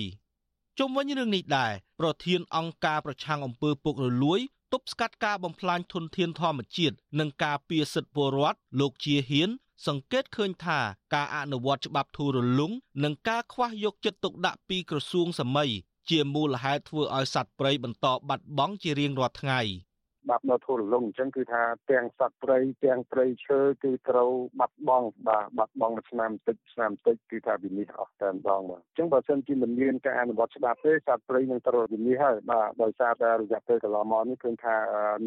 [0.78, 4.40] ជុំវិញរឿងនេះដែរប្រធានអង្គការប្រឆាំងអំពើពុករលួយ
[4.72, 9.50] ទប់ស្កាត់ការបំផ្លាញធនធានធម្មជាតិនិងការពារសិទ្ធិពលរដ្ឋលោកជាហ៊ាន
[9.86, 10.78] សង្កេតឃើញថា
[11.14, 12.72] ការអនុវត្តច្បាប់ធូររលុង
[13.04, 15.70] និងការខ្វះយកចិត្តទុកដាក់ពីក្រសួងសម័យ
[16.10, 19.60] ជាមូលហេតុធ្វើឲ្យសត្វព្រៃបន្តបាត់បង់ជារៀងរាល់ថ្ងៃ។
[20.28, 24.30] បាត់នៅធូររលុងអញ្ចឹងគឺថាទាំងសត្វព្រៃទាំងព្រៃឈើគឺត្រូវ
[24.60, 34.76] បាត់បង់បាទបាត់បង់មួយឆ្នាំតិចឆ្នាំតិចគឺថាវិនិច្ឆ័យអស់តែម្ដងបាទអញ្ចឹងបើសិនជាមិនមានការអនុវត្តច្បាប់ទេសត្វព្រៃនឹងត្រូវវិនិច្ឆ័យហើយបាទដោយសារតែរយៈពេលកន្លងមកនេះឃើញថា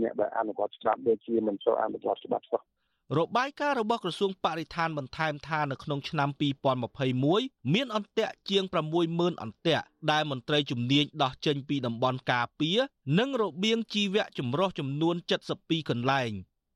[0.01, 2.62] អ្នកដែលអនុវត្តច្បាប់ដូចជាមិនសូវអនុវត្តច្បាប់សោះ
[3.18, 6.30] របាយការណ៍របស់ក្រសួងបរិស្ថានបន្ថែមថានៅក្នុងឆ្នាំ
[7.02, 8.63] 2021មានអន្ទាក់ជាង
[9.04, 12.80] 60000អន្ទាក់ដែលមន្ត្រីជំនាញដោះចេញពីតំបន់ការពារ
[13.20, 15.15] និងរបៀងជីវៈចម្រុះចំនួន
[15.52, 16.32] 72កន្លែង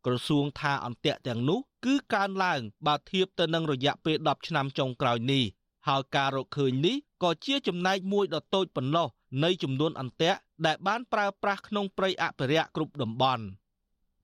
[0.06, 5.44] ក្រសួងថាអន្ទាក់ទាំងនោះគឺកើនឡើងបើធៀបទៅនឹងរយៈពេល10ឆ្នាំចុងក្រោយនេះ
[5.88, 9.08] ហើយការរកឃើញនេះក៏ជាចំណែកមួយដ៏តូចប៉ុណ្ណោះ
[9.44, 13.44] នៃចំនួនអន្ទាក់ដែលបានប្រើប្រាស់ក្នុងព្រៃអភិរក្សគ្រប់តំបន់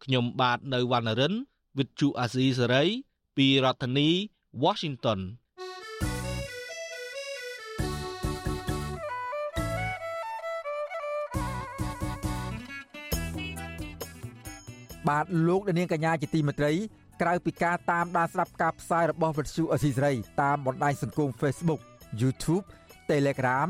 [0.04, 1.34] ខ្ញុំបាទនៅវណ្ណរិន
[1.80, 2.84] វិទ្យុអាស៊ីសេរី
[3.38, 4.10] ពីរដ្ឋធានី
[4.64, 5.20] Washington
[15.08, 16.74] បាទលោកនាងកញ្ញាជាទីមេត្រី
[17.22, 21.82] ក្រៅពីការតាមដានស្ដាប់ការផ្សាយរបស់វិទ្យុអស៊ីសេរីតាមបណ្ដាញសង្គម Facebook
[22.22, 22.66] YouTube
[23.12, 23.70] Telegram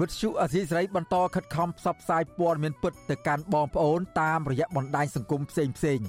[0.00, 5.64] វិទ្យុអាស៊ីសេរីបន្តខិតខំផ្សព្វផ្សាយព័ត៌មានពិតទៅកាន់បងប្អូនតាមរយៈបណ្ដាញសង្គមផ្សេ
[5.96, 6.06] ងៗ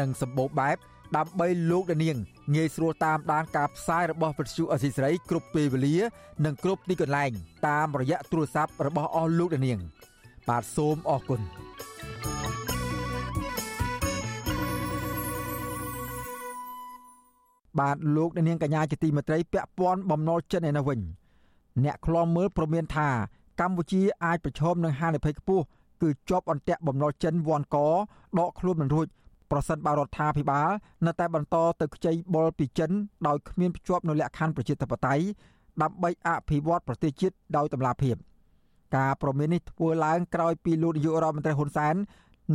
[0.00, 0.76] និងសម្បូរបែប
[1.16, 2.16] ដើម្បីលោកនាង
[2.54, 5.96] ងាយស្រួលតាមដានការផ្សាយរបស់វិទ្យុអសីស្រីគ្រប់ពេលវេលា
[6.44, 7.30] និងគ្រប់ទីកន្លែង
[7.68, 9.78] តាមរយៈទូរស័ព្ទរបស់អស់លោកនាង
[10.48, 11.40] បាទសូមអរគុណ
[17.80, 21.00] បាទលោកនាងកញ្ញាជាទីមេត្រីពាក់ព័ន្ធបំណុលចិនឯនោះវិញ
[21.84, 23.08] អ្នកខ្លំមើលប្រមានថា
[23.60, 25.64] កម្ពុជាអាចប្រឈមនឹងហានិភ័យខ្ពស់
[26.02, 27.76] គឺជាប់អន្ទាក់បំណុលចិនវ៉ាន់ក
[28.38, 29.06] ដកខ្លួនមិនរួច
[29.50, 30.68] ប្រសិនបើរដ្ឋាភិបាល
[31.06, 32.90] នៅតែបន្តទៅខ្ចីបុលពីចិន
[33.26, 35.24] ដោយគ្មានភ្ជាប់នូវលក្ខខណ្ឌប្រជាធិបតេយ្យ
[35.82, 38.16] ដើម្បីអភិវឌ្ឍប្រទេសជាតិដោយតម្លាភាព
[38.96, 41.94] ការប្រមាននេះធ្វើឡើងក្រោយពីលោកនាយករដ្ឋមន្ត្រីហ៊ុនសែន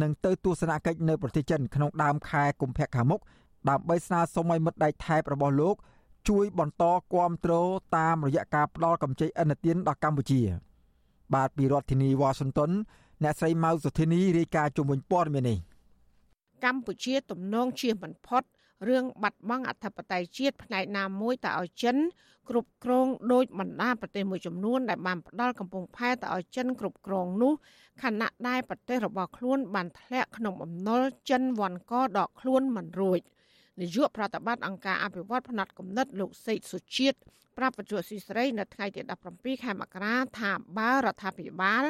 [0.01, 3.21] នឹងទៅទស្សនកិច្ចនៅប្រទេសចិនក្នុងដើមខែកុម្ភៈខាងមុខ
[3.69, 5.75] ដើម្បីស្នើសុំឲ្យមិត្តដៃថែបរបស់លោក
[6.29, 7.53] ជួយបន្តគាំទ្រ
[7.97, 10.41] តាមរយៈការផ្ដល់កម្ចីឥណទានដល់កម្ពុជា
[11.33, 12.71] បាទពីរដ្ឋធានីវ៉ាស៊ីនតោន
[13.23, 15.57] អ្នកស្រីម៉ៅសុធានីរាយការណ៍ជុំវិញព័ត៌មាននេះ
[16.65, 18.43] កម្ពុជាទំនងជាមិនផុត
[18.89, 21.97] រឿងបាត់បង់អធិបតេយ្យជាតិផ្នែកណាមួយទៅឲ្យចិន
[22.49, 27.53] គ្រប់គ្រងដោយបណ្ដាប្រទេសមួយចំនួនដែលបានផ្ដាល់កំពង់ផែទៅឲ្យចិនគ្រប់គ្រងនោះ
[28.03, 33.19] ខណៈដែលប្រទេសរបស់ខ្លួនបានធ្លាក់ក្នុងបំណុលចិនវ៉ាន់កដកខ្លួនមិនរួច
[33.81, 37.17] នាយកប្រតិបត្តិអង្គការអភិវឌ្ឍផ្នែកគណិតលោកសេកសុជាតិ
[37.57, 39.01] ប្រាប់បច្ចុប្បន្នស៊ីស្រីនៅថ្ងៃទី
[39.33, 41.83] 17ខែមករាថាបើរដ្ឋាភិបាល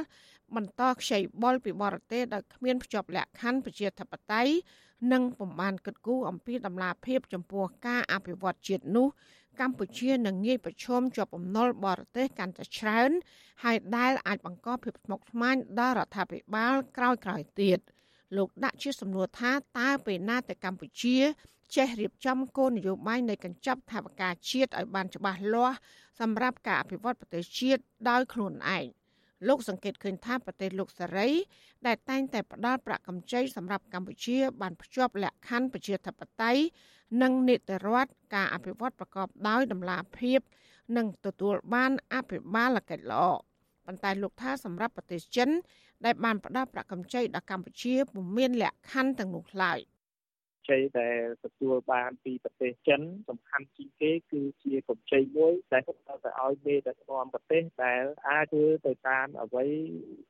[0.56, 4.54] បន្តខ្ចីបុលពីបរទេសដោយគ្មានភ្ជាប់លក្ខខណ្ឌប្រជាធិបតេយ្យ
[5.12, 9.08] និងពំបានគិតគូរអំពីដំណាភាពចំពោះការអភិវឌ្ឍជាតិនោះ
[9.62, 13.12] កម្ពុជានឹងងាយប្រឈមជាប់បំណុលបរទេសកាន់តែច្រើន
[13.64, 17.80] ហើយដែលអាចបង្កភាពស្មុគស្មាញដល់រដ្ឋាភិបាលក្រោយៗទៀត
[18.38, 21.18] លោកដាក់ជាសំណួរថាតើពេលណាតែកម្ពុជា
[21.76, 25.78] ចេះរៀបចំគោលនយោបាយនៃកញ្ចប់ថវិកាជាតិឲ្យបានច្បាស់លាស់
[26.20, 28.86] សម្រាប់ការអភិវឌ្ឍប្រទេសជាតិដោយខ្លួនឯង
[29.48, 31.30] លោកសង្កេតឃើញថាប្រទេសលោកសេរី
[31.88, 36.62] ដែលតែងតែផ្ដល់ប្រាក់កម្ចីសម្រាប់កម្ពុជា បានភ្ជាប់លក្ខខណ្ឌប្រជាធិបតេយ្យ
[37.22, 40.40] និងនីតិរដ្ឋការអភិវឌ្ឍប្រកបដោយតម្លាភាព
[40.98, 43.26] និងទទួលបានអភិបាលកិច្ចល្អ
[43.86, 45.50] ប៉ុន្តែលោកថាសម្រាប់ប្រទេសចិន
[46.06, 49.80] ដែលបានផ្ដល់ប្រាក់កម្ចីដល់កម្ពុជាពុំមានលក្ខខណ្ឌទាំងនោះឡើយ។
[50.70, 59.66] ជ័យដែលទទួលបានពីប្រទេសចិនសំខាន់ជាងគេគឺជាកម្ចីមួយដែលគាត់ទៅឲ្យមេដឹកនាំប្រទេសដែលអាចធ្វើទៅតាមអ្វី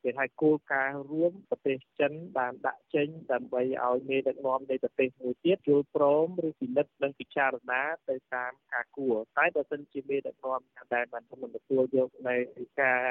[0.04, 10.60] គេហៅគោលការណ៍រួមប្រទេសចិនបានដាក់ចេញដើម្បីឲ្យមេដឹកនាំនៃប្រទេសមួយទៀតយល់ព្រមឬពិនិត្យនិងពិចារណាទៅតាមការគួរតែបើសិនជាមេដឹកនាំ
[10.96, 12.36] ដែលបានមិនទទួលយកនៅ
[12.82, 13.02] ការ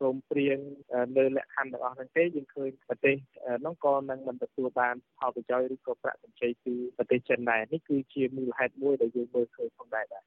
[0.00, 0.58] សូមព្រៀង
[1.18, 3.16] នៅលក្ខខណ្ឌទាំងអស់ហ្នឹងទេយើងឃើញប្រទេស
[3.66, 10.24] នោះក៏នឹងមិនទទួលបានផលប្រយោជន៍ឬក៏ប្រាក់កម្ចីពីប្រទេសចិនដែរនេះគឺជាមូលហេតុមួយដែលយើងមើលឃើញផងដែរបាទ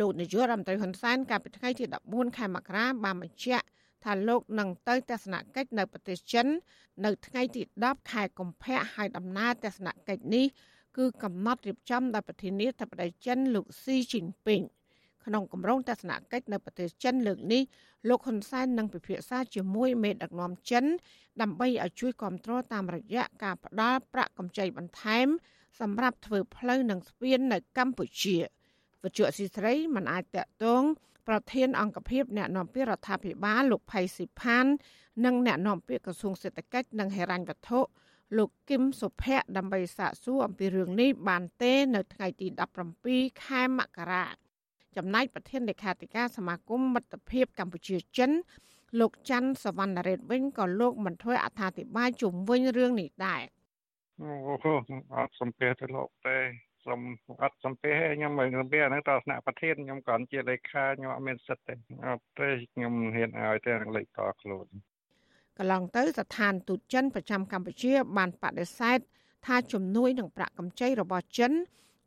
[0.00, 3.66] លោកនាយករដ្ឋមន្ត្រីហ៊ុនសែនកាលពីថ្ងៃទី14ខែមករាបានបញ្ជាក់
[4.04, 6.46] ថាលោកនឹងទៅទស្សនកិច្ចនៅប្រទេសចិន
[7.04, 10.46] នៅថ្ងៃទី10ខែកុម្ភៈហើយដំណើរទស្សនកិច្ចនេះ
[10.96, 14.62] គឺកំណត់រៀបចំដោយប្រធានាធិបតីចិនលោកស៊ីជីនពីង
[15.26, 17.62] ក្នុងគម្រោងទស្សនកិច្ចនៅប្រទេសចិនលើកនេះ
[18.08, 20.84] លោកហ៊ុនសែននឹងពិភាក្សាជាមួយមេដឹកនាំចិន
[21.42, 25.26] ដើម្បីឲ្យជួយគ្រប់គ្រងតាមរយៈការផ្ដល់ប្រាក់កម្ចីបន្ថែម
[25.80, 28.36] សម្រាប់ធ្វើផ្លូវនិងស្ពាននៅកម្ពុជា
[29.04, 30.82] វិទ្យុស៊ីស្រីមិនអាចតកតង
[31.28, 34.66] ប្រធានអង្គភិបអ្នកនាំពាក្យរដ្ឋាភិបាលលោកផៃស៊ីផាន
[35.24, 37.80] និងអ្នកនាំពាក្យក្រសួងសេដ្ឋកិច្ចនិងហិរញ្ញវត្ថុ
[38.38, 42.46] លោកគឹមសុភ័ក្រដើម្បីសាកសួរអំពីរឿងនេះបានទេ នៅថ្ងៃទី
[42.96, 44.24] 17ខែមករា
[44.96, 48.30] ចំណែកប្រធានលេខាធិការសមាគមមិត្តភាពកម្ពុជាចិន
[49.00, 53.42] លោកច័ន្ទសវណ្ណរ៉េតវិញក៏លោកមិនធ្វើអត្ថាធិប្បាយជុំវិញរឿងនេះដែរ
[54.20, 54.30] អូ
[55.16, 56.36] អត់សំភារទៅលោកទេ
[56.86, 57.00] សូម
[57.42, 61.74] អត់សំភារខ្ញុំមិនសំភារហ្នឹងតើស្នាក់ប្រធានខ្ញុំគ្រាន់ជាលេខាខ្ញុំអត់មានសិទ្ធទេ
[62.08, 64.66] អត់ទេខ្ញុំហ៊ានឲ្យទេនឹងលេខតខ្លួន
[65.58, 68.98] កន្លងទៅស្ថានទូតចិនប្រចាំកម្ពុជាបានបដិសេធ
[69.46, 71.52] ថាជំនួយនឹងប្រាក់កម្ចីរបស់ចិន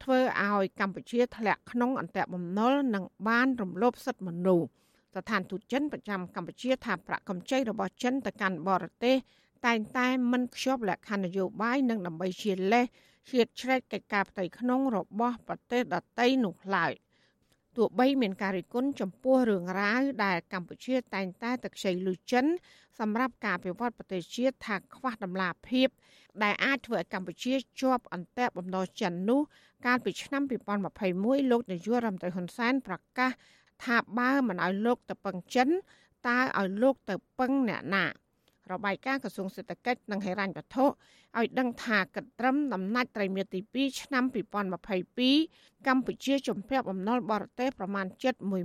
[0.03, 4.67] ធ្វើឲ្យកម្ពុជាធ្លាក់ក្នុងអន្ទាក់បំណុលនិងបានរំលោភសិទ្ធិមនុស្ស
[5.15, 9.15] ស្ថានទូតចិនប្រចាំកម្ពុជាថាប្រាក់កម្ចីរបស់ចិនទៅកាន់បរទេស
[9.65, 12.85] តែងតែមិនភ្ជាប់លក្ខខណ្ឌនយោបាយនិងដើម្បីជាលេស
[13.29, 16.91] ឈៀតឆ្រែកកិច្ចការផ្ទៃក្នុងរបស់ប្រទេសដទៃនោះឡើយ
[17.77, 22.45] ទោះបីមានការរិះគន់ចំពោះរឿងរ៉ាវដែលកម្ពុជាតែងតែទឹកខ្ចីលុយចិន
[22.99, 25.87] សម្រាប់ការអភិវឌ្ឍប្រទេសជាតិថាខ្វះតម្លាភាព
[26.43, 29.41] ដែលអាចធ្វើឲ្យកម្ពុជាជាប់អន្ទាក់បំណុលចិននោះ
[29.85, 30.43] កាលពីឆ្នាំ
[30.97, 33.31] 2021លោកនាយករដ្ឋមន្ត្រីហ៊ុនសែនប្រកាស
[33.85, 35.69] ថាបើមិនឲ្យលោកទៅពឹងចិន
[36.27, 38.05] តើឲ្យលោកទៅពឹងអ្នកណា
[38.73, 44.23] របាយការណ៍ក្រសួងសេដ្ឋកិច្ចនិងហិរញ្ញវត្ថុឲ្យដឹងថាកត្រឹមដំណាច់ត្រីមាសទី2ឆ្នាំ
[45.05, 48.05] 2022កម្ពុជាជំពាក់បំណុលបរទេសប្រមាណ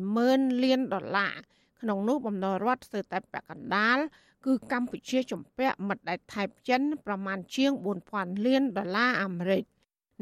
[0.03, 1.35] 710,000លានដុល្លារ
[1.81, 3.99] ក្នុងនោះបំណុលរដ្ឋស្ទើរតែពាក់កណ្ដាល
[4.47, 7.73] គឺកម្ពុជាជំពាក់មិត្តដៃថៃចិនប្រមាណជាង
[8.09, 9.63] 4,000លានដុល្លារអាមេរិក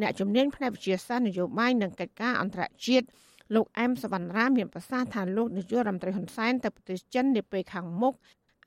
[0.01, 3.07] អ្នកជំនាញផ្នែកវិទ្យាសាស្ត្រនយោបាយនិងកិច្ចការអន្តរជាតិ
[3.55, 8.15] លោកអែមសវណ្ណរាមានប្រសាសន៍ថាលោកនាយករដ្ឋមន្ត្រីហ៊ុនសែនទៅប្រទេសចិននាពេលខាងមុខ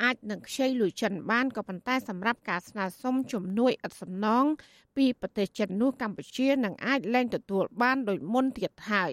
[0.01, 4.45] អាចនឹងខ្ចីលុយចិនបានក៏ប៉ុន្តែសម្រាប់ការស្នើសុំជំនួយឥតសំណង
[4.97, 9.11] ពីប្រទេសចិននោះកម្ពុជានឹងអាចលែងទទួលបានដោយមុនទៀតហើយ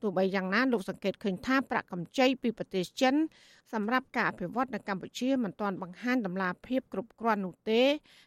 [0.00, 3.14] ទោះបីយ៉ាងណាលោកសង្កេតឃើញថាប្រាក់កម្ចីពីប្រទេសចិន
[3.72, 7.82] សម្រាប់ការអភិវឌ្ឍនៅកម្ពុជាមិនទាន់បង្ហាញដំណាភាពគ្រប់គ្រាន់នោះទេ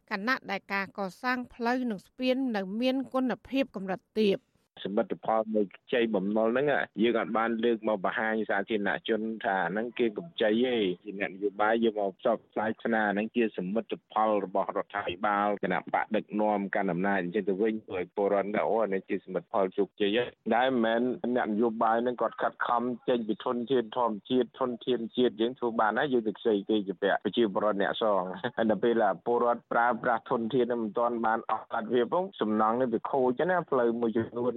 [0.09, 4.37] ខណៈដែលការកសាងផ្លូវនិងស្ពាននៅមានគុណភាពកម្រិតទាប
[4.83, 5.61] សមិទ្ធផលនៃ
[5.93, 6.67] ជ័យបំណុលហ្នឹង
[7.01, 20.17] យើងអាចបានលើកមកបង្ហាញសាធារណជនថាហ្នឹងគេកម្ចីទេជាអ្នកនយោបាយយកមកផ្សព្វផ្សាយស្នាហ្នឹងជាសមិទ្ធផលរបស់រដ្ឋាភិបាលគណៈបកដឹកនាំកាន់អំណាចអញ្ចឹងទៅវិញឲ្យពលរដ្ឋថាអូនេះជាសមិទ្ធផលជោគជ័យ
[20.55, 28.21] ដែរមិនមែនអ្នកនយោបាយហ្នឹងគាត់ខិតខំចេញពីធនធានធម្មជាតិធនធានជាតិយើងធ្វើបានហើយយើងទៅខ្ចីគេជាពាក់ប្រជាពលរដ្ឋអ្នកសង
[28.57, 34.53] ហើយដល់ពេលពលរដ្ឋប្រើប្រាស់ធនធានមិនទាន់បានអស់កាត់វាផងសំណង់នេះវាខូចណាផ្លូវមួយចំនួន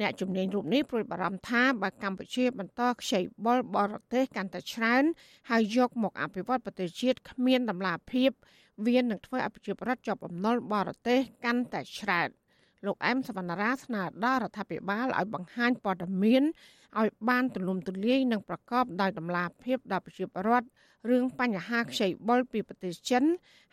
[0.00, 5.02] អ្នកជំនាញរូបនេះព្រួយបារម្ភថាបើកម្ពុជាបន្តខ្ចីបុលបរទេសកាន់តែច្រើន
[5.50, 8.30] ហើយយកមកអភិវឌ្ឍប្រទេសជាតិគ្មានតម្លាភាព
[8.86, 12.28] វានឹងធ្វើឲ្យប្រជាពលរដ្ឋជាប់បំណុលបរទេសកាន់តែច្រើន
[12.86, 16.42] លោកអែមសវណ្ណារាស្នើដល់រដ្ឋាភិបាលឲ្យបង្ហាញព័ត៌មាន
[17.00, 20.66] ឲ្យបានទូលំទូលាយនិងប្រកបដោយតម្លាភាពដល់ប្រជាពលរដ្ឋ
[21.10, 23.24] រឿងបញ្ហាខ្ចីបុលពីប្រទេសចិន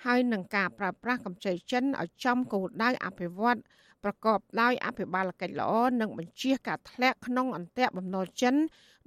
[0.05, 3.59] ហើយនឹងការប្រើប្រាស់កម្ចីចិនឲ្យចំគោលដៅអភិវឌ្ឍ
[4.03, 8.55] ប្រកបដោយអភិបាលកិច្ចល្អនិងបញ្ជាការធ្លាក់ក្នុងអន្ទាក់បំណុលចិន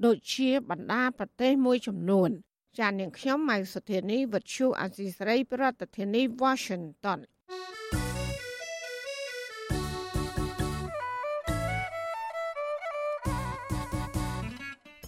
[0.04, 2.30] ដូចជាបណ្ដាប្រទេសមួយចំនួន
[2.78, 5.64] ចាននាងខ្ញុំម៉ៃសុធានីវិទ្យុអាស៊ីសេរីប្រ
[5.96, 7.20] ធានាធិបតី Washington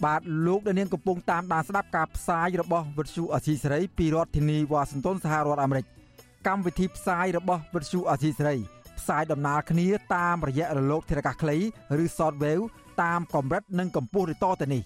[0.03, 5.85] បាទលោកដានាងកំពុងតាមដានស្ដាប់ការផ្សាយរបស់វិទ្យុអសីសេរីពីរដ្ឋធានីវ៉ាស៊ីនតោនសហរដ្ឋអាមេរិក
[6.47, 8.55] កម្មវិធីផ្សាយរបស់វិទ្យុអសីសេរី
[9.03, 11.57] ផ្សាយដំណើរគ្នាតាមរយៈរលកធារកាសខ្លី
[12.03, 12.63] ឬ Shortwave
[13.03, 14.81] តាមកម្រិតនិងកម្ពស់ឬតទៅនេះ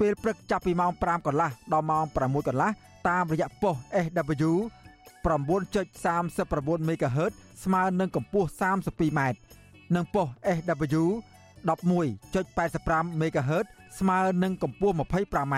[0.00, 2.70] ពេលព្រឹកចាប់ពីម៉ោង5កន្លះដល់ម៉ោង6កន្លះ
[3.08, 4.52] តាមរយៈប៉ុស SW
[5.24, 7.32] 9.39 MHz
[7.64, 9.20] ស្មើនឹងកម្ពស់ 32m
[9.94, 11.04] និងប៉ុស SW
[11.68, 13.66] 11.85 MHz
[13.98, 15.54] ស្មើនឹងកម្ពស់ 25m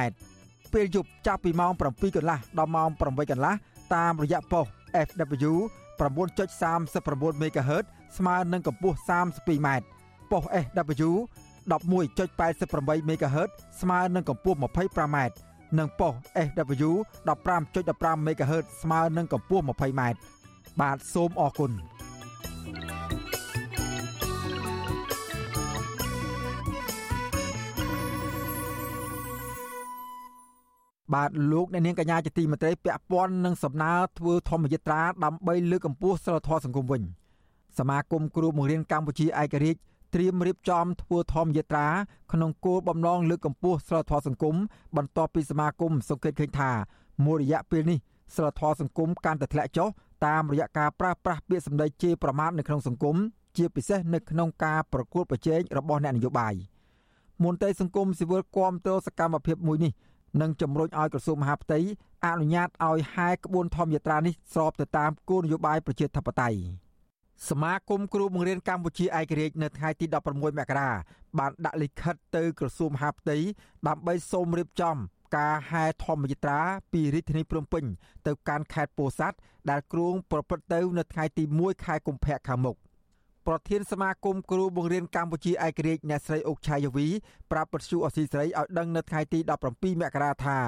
[0.72, 3.54] ពេលយប់ចាប់ពីម៉ោង7កន្លះដល់ម៉ោង8កន្លះ
[3.94, 4.66] តាមរយៈប៉ុស
[5.06, 5.52] FW
[6.00, 7.84] 9.39 MHz
[8.16, 9.68] ស្មើនឹងកម្ពស់ 32m
[10.30, 11.10] ប៉ុស SW
[11.70, 13.50] 11.88 MHz
[13.80, 15.16] ស្មើនឹងកម្ពស់ 25m
[15.78, 16.14] និងប៉ុស
[16.46, 16.90] SW
[17.28, 20.02] 15.15 MHz ស្មើនឹងកម្ពស់ 20m
[20.80, 21.72] បាទសូមអរគុណ
[31.14, 37.02] បាទលោកអ្នកនាងកញ្ញាជាទីមេត្រីពាក់ព័ន្ធនឹងសំណើធ្វើធម្មយត្រាដើម្បីលើកកម្ពស់សិលធម៌សង្គមវិញ
[37.78, 39.80] សមាគមគ្រូបង្រៀនកម្ពុជាឯករាជ្យ
[40.14, 41.86] ត្រៀមរៀបចំធ្វើធម្មយត្រា
[42.32, 44.56] ក្នុងគោលបំណងលើកកម្ពស់សិលធម៌សង្គម
[44.96, 46.70] បន្ទាប់ពីសមាគមសង្កេតឃើញថា
[47.26, 47.98] មួយរយៈពេលនេះ
[48.34, 49.88] សិលធម៌សង្គមកាន់តែធ្លាក់ចុះ
[50.26, 53.16] តាមរយៈការប្រើប្រាស់ពាក្យសម្ដីជេរប្រមាថនៅក្នុងសង្គម
[53.56, 56.54] ជាពិសេសនៅក្នុងការប្រកួតប្រជែងរបស់អ្នកនយោបាយ
[57.44, 59.92] មន្ត្រីសង្គមស៊ីវិលគាំទ្រសកម្មភាពមួយនេះ
[60.40, 61.78] និងជំរុញឲ្យក្រសួងមហាផ្ទៃ
[62.26, 66.58] អនុញ្ញាតឲ្យហែក្បួនធម្មយាត្រានេះស្របទៅតាមគោលនយោបាយប្រជាធិបតេយ្យ
[67.48, 70.90] សមាគមគ្រូបង្រៀនកម្ពុជាឯករាជ្យនៅថ្ងៃទី16មករា
[71.38, 73.36] បានដាក់លិខិតទៅក្រសួងមហាផ្ទៃ
[73.88, 74.96] ដើម្បីសូមរៀបចំ
[75.36, 76.60] ការហែធម្មយាត្រា
[76.92, 77.84] ពីរាជធានីភ្នំពេញ
[78.26, 79.36] ទៅកាន់ខេត្តពោធិ៍សាត់
[79.70, 82.76] ដែលគ្រោងប្រព្រឹត្តទៅនៅថ្ងៃទី1ខែកុម្ភៈខាងមុខ
[83.46, 87.06] ប្រធានសមាគមគ្រូបង្រៀនកម្ពុជាឯករាជ្យអ្នកស្រីអុកឆាយវី
[87.50, 89.38] ប្រាប់ពទ្យុអស៊ីសេរីឲ្យដឹងនៅថ្ងៃទី
[89.70, 90.58] 17មករាថា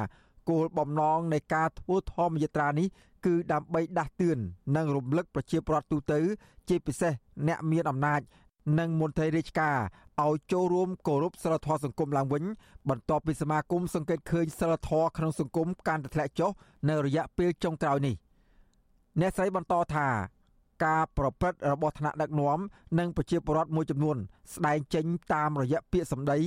[0.51, 2.89] គោលបំណងនៃការធ្វើធម្មយាត្រានេះ
[3.27, 4.39] គឺដើម្បីដាស់តឿន
[4.77, 6.20] និងរំលឹកប្រជាពលរដ្ឋទូទៅ
[6.68, 7.12] ជាពិសេស
[7.49, 8.20] អ្នកមានអំណាច
[8.79, 9.77] និងមន្ត្រីរាជការ
[10.25, 12.45] ឲ្យចូលរួមគោរពសិលធម៌សង្គមឡើងវិញ
[12.89, 16.51] បន្ទាប់ពីសមាគមសង្កេតឃើញសិលធម៌ក្នុងសង្គមកាន់តែធ្លាក់ចុះ
[16.89, 18.14] នៅរយៈពេលចុងក្រោយនេះ
[19.20, 20.09] អ្នកស្រីបន្តថា
[20.85, 22.59] ការប្រព្រឹត្តរបស់ថ្នាក់ដឹកនាំ
[22.99, 24.16] និងប្រជាពលរដ្ឋមួយចំនួន
[24.55, 25.05] ស្ដែងចេញ
[25.35, 26.39] តាមរយៈពាក្យសម្ដី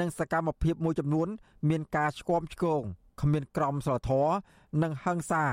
[0.00, 1.28] និងសកម្មភាពមួយចំនួន
[1.68, 2.82] មានការឆ្គាំឆ្គង
[3.20, 4.32] គ្មានក្រមសីលធម៌
[4.82, 5.44] និងហិង្សា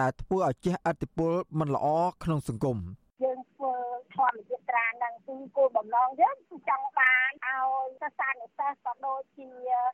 [0.00, 1.86] ដែលធ្វើឲ្យជះឥទ្ធិពលមិនល្អ
[2.24, 2.78] ក្នុងសង្គម
[3.24, 3.74] យើងធ្វើ
[4.14, 9.50] ធម្មយាត្រានឹងគឺគោលបំណងយើងចង់បានឲ្យសិស្សានុសិស្សក៏ដូចជា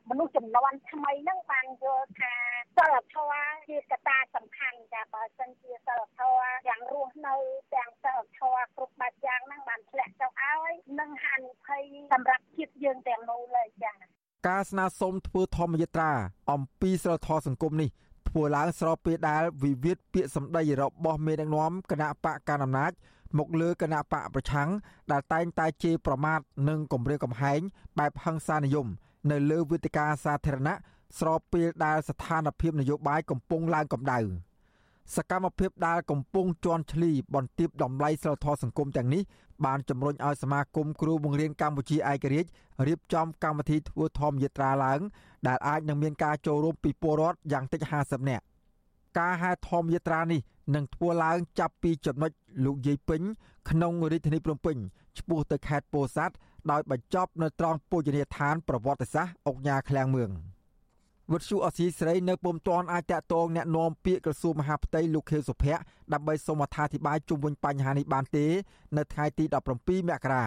[0.09, 2.33] មនុស្សចំនួនថ្មីនឹងបានយល់ថា
[2.77, 7.35] សិលធម៌ជាកត្តាសំខាន់ចាបើសិនជាសិលធម៌យ៉ាងរស់នៅ
[7.75, 13.93] ទាំងសិលធម៌គ្រប់បែបយ៉ាងហ្នឹងបានធ្លាក់ចុះឲ្យនឹងហានិភ័យសម្រាប់ជាតិយើងទាំងមូលហើយចា
[14.47, 16.11] ការស្នើសុំធ្វើធម្មយាត្រា
[16.51, 17.89] អំពីសិលធម៌សង្គមនេះ
[18.29, 22.91] ធ្វើឡើងស្របពេលដែលវិវាទពាក្យសម្ដីរបស់មេដឹកនាំគណៈបកកណ្ដាលអំណាច
[23.37, 24.69] មកលើគណៈបកប្រឆាំង
[25.11, 26.39] ដែលតែងតែជេរប្រមាថ
[26.69, 27.59] និងគំរាមកំហែង
[27.99, 28.87] បែបហិង្សានិយម
[29.31, 30.75] នៅលើវេទិកាសាធារណៈ
[31.19, 34.19] ស្របពេលដែលស្ថានភាពនយោបាយកំពុងឡើងកម្ដៅ
[35.15, 39.23] សកម្មភាពដែលកំពុងជន់ឈ្លីបន្ទាបតម្លៃសិលធម៌សង្គមទាំងនេះ
[39.65, 42.49] បានជំរុញឲ្យសមាគមគ្រូបង្រៀនកម្ពុជាឯករាជ្យ
[42.87, 45.01] រៀបចំកម្មវិធីធ្វើធម្មយាត្រាឡើង
[45.47, 48.43] ដែលអាចនឹងមានការចូលរួមពីពលរដ្ឋយ៉ាងតិច50នាក់
[49.19, 50.41] ការហែធម្មយាត្រានេះ
[50.75, 52.31] នឹងធ្វើឡើងចាប់ពីចំណុច
[52.65, 53.21] លោកយាយពេញ
[53.69, 54.77] ក្នុងរាជធានីភ្នំពេញ
[55.17, 56.35] ឆ្ពោះទៅខេត្តពោធិ៍សាត់
[56.71, 60.29] ដោយបញ្ចប់នៅត្រង់ពុជនីយដ្ឋានប្រវត្តិសាស្ត្រអុកញ៉ាឃ្លាំងមឿង
[61.32, 65.82] វិទ្យុអសីស្រីនៅពុំទាន់អាចតាក់ទងแนะនាំពាក្យក្រសួងមហាផ្ទៃលោកខៀវសុភ័ក្រ
[66.12, 68.46] ដើម្បីសូមអត្ថាធិប្បាយជុំវិញបញ្ហានេះបានទេ
[68.96, 69.44] នៅថ្ងៃទី
[69.78, 70.44] 17មករា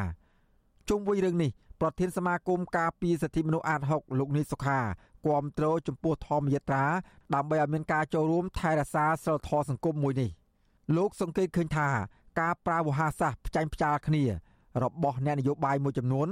[0.89, 4.79] ជុំវិញរឿងនេះប្រធានសមាគមការពារសិទ្ធិមនុស្សអាត6លោកនីសុខា
[5.25, 6.85] គាំទ្រចំពោះធម្មយត្រា
[7.35, 10.29] ដើម្បីឲ្យមានការចូលរួមថែរក្សាសិលធម៌សង្គមមួយនេះ
[10.97, 11.89] លោកសង្កេតឃើញថា
[12.39, 14.23] ការប្រើវោហារសាស្ត្រផ្ចាញ់ផ្ចាលគ្នា
[14.83, 16.27] របស់អ្នកនយោបាយមួយចំនួន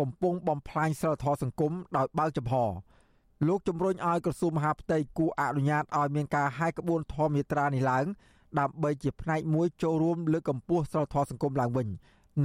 [0.00, 2.54] កំពុងបំផ្លាញសិលធម៌សង្គមដោយបើកចំហ
[3.47, 8.05] លោកជំរុញឲ្យក្រសួងមហាផ្ទៃគួរអនុញ្ញាតឲ្យមានការហាយក្បួនធម្មយាត្រានេះឡើង
[8.59, 11.87] ដើម្បីជាផ្នែកមួយចូលរួមលើកកម្ពស់សិលធម៌សង្គមឡើងវិញ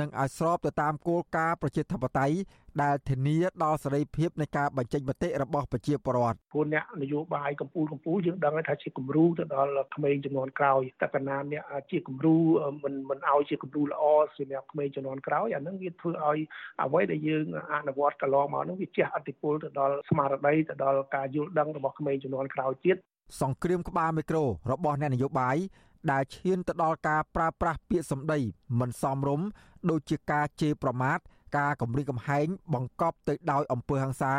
[0.01, 2.37] និងឲ្យស្របទៅតាមគោលការណ៍ប្រជាធិបតេយ្យ
[2.83, 12.37] ដែលធានាដល់សេរីភាពនៃការបញ្ចេញមតិរបស់ប្រជាពលរដ្ឋព្រោះអ្នកនយោបាយកម្ពុជាកម្ពុជាយើងដឹងថាជាគំរូទៅដល់ក្មេងចំនួនក្រោយតែកណាអ្នកជាគំរូ
[12.85, 14.03] មិនមិនឲ្យជាគំរូល្អ
[14.37, 16.39] សម្រាប់ក្មេងចំនួនក្រោយអានឹងវាធ្វើឲ្យ
[16.85, 22.97] អ្វីដែលយើងអនុវត្តកន្លងមកនោះវាជះឥទ្ធិពលទៅដល់ស្មារតីទៅដល់ការយល់ដឹងរបស់ក្មេងចំនួនក្រោយទៀត
[23.43, 24.43] សង្គ្រាមក្បាលមីក្រូ
[24.73, 25.57] របស់អ្នកនយោបាយ
[26.13, 28.39] ដែលឈានទៅដល់ការប្រើប្រាស់ពាក្យសម្ដី
[28.81, 29.47] មិនសមរម្យ
[29.91, 31.19] ដូចជាការជេរប្រមាថ
[31.57, 34.35] ការគំរាមកំហែងបង្កប់ទៅដោយអំពើហិង្សា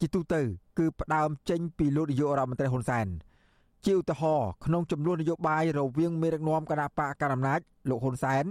[0.00, 0.42] ជាទូទៅ
[0.78, 3.06] គឺផ្ដើមចេញពីលោកនាយករដ្ឋមន្ត្រីហ៊ុនសែន
[3.86, 8.44] ជាឧទាហរណ៍ក្នុងចំនួននយោបាយរវាងមេដឹកនាំគណៈបកកណ្ដាលអំណាចលោកហ៊ុនសែន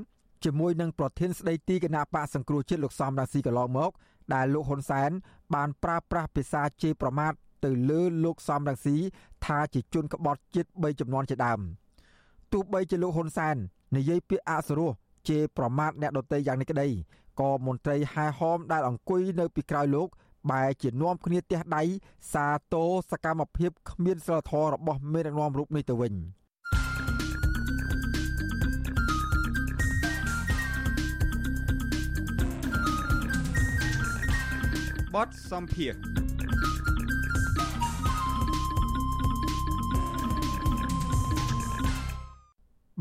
[0.44, 3.92] ជាមួយនឹងប្រធានស្ដីទីគណៈបកសង្គ្រោះជាតិលោកសំរាស៊ីកន្លងមក
[4.34, 5.12] ដែលលោកហ៊ុនសែន
[5.56, 7.34] បានប្រើប្រាស់ភាសាជេរប្រមាថ
[7.66, 8.98] ទៅលើលោកសំរងស៊ី
[9.46, 11.60] ថាជាជនក្បត់ជាតិ3ចំនួនជាដើម
[12.54, 13.56] ទោះបីជាលោកហ៊ុនសែន
[13.96, 14.92] និយាយពាក្យអសុរោះ
[15.30, 16.88] ជេរប្រមាថអ្នកដទៃយ៉ាងនេះក្តី
[17.40, 20.08] ក៏មន្ត្រីហែហោមដែលអង្គុយនៅពីក្រោយលោក
[20.52, 21.84] បែរជានាំគ្នាទះដៃ
[22.34, 26.14] សាទរសកម្មភាពគ្មានសិលធម៌របស់មេដឹកនាំរូបនេះទៅវិញ
[35.14, 35.94] បតសំភារ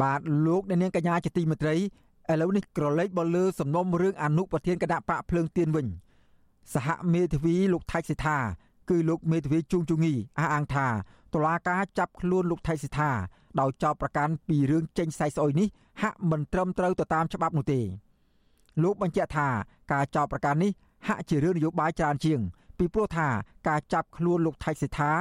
[0.00, 1.80] បាទលោកអ្នកនាងកញ្ញាជាទីមេត្រីឥ
[2.40, 5.86] ឡូវនេះក្រឡេកមកលើសំណុំរឿងអនុប្រធានគណៈបកភ្លើងទៀនវិញ
[6.74, 8.38] សហមេធាវីលោកថៃសិដ្ឋា
[8.90, 10.86] គឺលោកមេធាវីជួងជងីអះអាងថា
[11.32, 13.10] តុលាការចាប់ខ្លួនលោកថៃសិដ្ឋា
[13.60, 15.68] ដោយចោទប្រកាន់ពីរឿងចេញសាយស្អុយនេះ
[16.02, 17.80] ហាក់មិនត្រឹមត្រូវទៅតាមច្បាប់នោះទេ
[18.82, 19.48] លោកបញ្ជាក់ថា
[19.92, 20.72] ការចោទប្រកាន់នេះ
[21.08, 22.40] ហាក់ជារឿងនយោបាយច្រើនជាង
[22.78, 23.28] ពីព្រោះថា
[23.68, 25.12] ការចាប់ខ្លួនលោកថៃសិដ្ឋា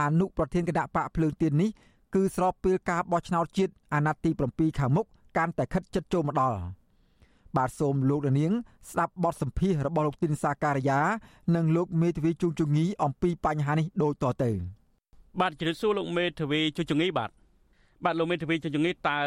[0.00, 1.70] អនុប្រធានគណៈបកភ្លើងទៀននេះ
[2.14, 5.06] គឺស្របពេលការបោះឆ្នោតជាតិអាណត្តិទី7ខាងមុខ
[5.36, 6.58] កាន់តែខិតជិតចូលមកដល់
[7.56, 8.52] បាទសូមលោកនាង
[8.90, 11.00] ស្ដាប់បទសម្ភាសរបស់លោកទីនសាការីយ៉ា
[11.56, 14.50] និងលោកមេធាវីជួងជងីអំពីបញ្ហានេះដូចតទៅ
[15.40, 17.30] បាទជម្រាបសួរលោកមេធាវីជួងជងីបាទ
[18.04, 19.18] បាទលោកមេធាវីជួងជងីតើ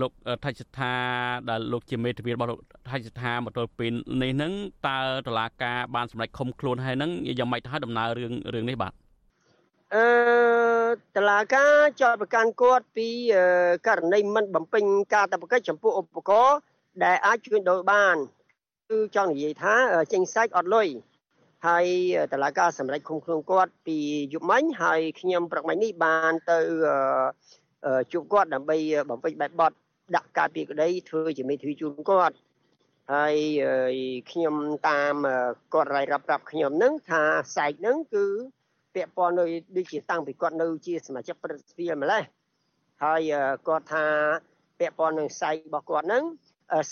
[0.00, 0.12] លោក
[0.44, 0.94] ថៃសិដ្ឋា
[1.50, 2.58] ដែលលោកជាមេធាវីរបស់លោក
[2.90, 4.52] ថៃសិដ្ឋាមកទល់ពេលនេះហ្នឹង
[4.88, 8.92] តើតឡាការបានសម្រេចឃុំខ្លួនហើយហ្នឹងយ៉ាងម៉េចទៅហើយដំណើររឿងរឿងនេះបាទ
[9.94, 10.06] អឺ
[11.16, 13.08] តឡាការចោទប្រកាន់គាត់ពី
[13.86, 14.84] ករណីមិនបំពេញ
[15.14, 16.58] ការតបកិច្ចចំពោះឧបករណ៍
[17.04, 18.16] ដែលអាចជួញដូរបាន
[18.90, 19.74] គឺចង់និយាយថា
[20.12, 20.88] ចេញសាច់អត់លុយ
[21.66, 21.86] ហើយ
[22.32, 23.98] តឡាការសម្រេចឃុំខ្លួនគាត់ពី
[24.32, 26.58] យប់មិញហើយខ្ញុំប្រកមិញនេះបានទៅ
[28.12, 28.76] ជួបគាត់ដើម្បី
[29.10, 29.72] បំពេញបែបបទ
[30.16, 32.34] ដាក់ការពីក្តីធ្វើជាមេធាវីជូនគាត់
[33.12, 33.36] ហើយ
[34.30, 34.54] ខ្ញុំ
[34.88, 35.14] តាម
[35.74, 37.22] គាត់រាយរាប់ប្រាប់ខ្ញុំនឹងថា
[37.56, 38.26] សាច់នឹងគឺ
[38.94, 39.44] ពាក់ព័ន្ធនៅ
[39.76, 42.22] ដូចជាតាំងពីគាត់នៅជាសមាជិកព្រឹទ្ធសភាម្លេះ
[43.04, 43.20] ហើយ
[43.68, 44.04] គាត់ថា
[44.78, 46.24] ពាក់ព័ន្ធនឹងសាច់របស់គាត់ហ្នឹង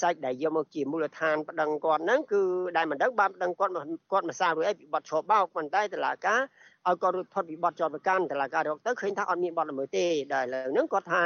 [0.00, 2.42] សាច់ដែលយកមកជាមូលដ្ឋានប្តឹងគាត់ហ្នឹងគឺ
[2.76, 3.72] ដែលមិនដឹងបានប្តឹងគាត់
[4.12, 6.40] គាត់មិនសាររួចអីពីបទឆោបោកប៉ុន្តែតឡាការ
[6.88, 11.24] ឲ្យគាត់រួចផុតពីបទចោទប្រកាន់តឡាការរកទៅឃើញថាអត់មានបទល្មើសទេដែលឥឡូវហ្នឹងគាត់ថា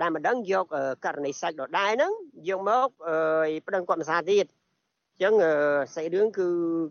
[0.00, 0.66] ដែលមិនដឹងយក
[1.04, 2.12] ករណីសាច់ដដែលហ្នឹង
[2.48, 2.88] យកមក
[3.66, 4.46] ប្តឹងគាត់មិនសារទៀត
[5.12, 5.34] អញ្ចឹង
[5.94, 6.48] សាច់រឿងគឺ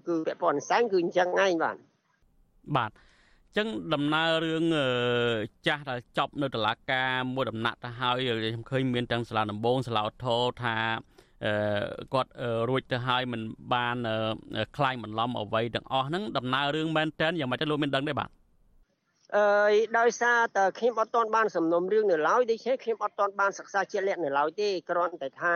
[0.07, 1.77] គឺពាក់ព័ន្ធនឹងសាច់គឺអញ្ចឹងឯងបាទ
[2.76, 2.90] បាទ
[3.56, 4.64] ចឹងដំណើររឿង
[5.66, 10.76] ចាស់ដែលចប់នៅតុលាការមួយដំណាក់ទៅហើយខ្ញុំឃើញមានទាំងសាលាដំបងសាលាឧទ្ធរថា
[11.44, 11.52] អឺ
[12.14, 12.30] គាត់
[12.68, 13.40] រួចទៅហើយមិន
[13.74, 13.96] បាន
[14.76, 18.30] คลายបន្លំអ្វីទាំងអស់ហ្នឹងដំណើររឿងមែនតើយ៉ាងម៉េចទៅលោកមានដឹងទេបាទ
[19.36, 25.54] អឺដោយសារតែខ្ញុំអត់ទាន់បានសំណុំរឿងនៅឡើយដូច្នេះខ្ញុំអត់ទាន់បានសិក្សាជាក់លាក់នៅឡើយទេគ្រាន់តែថា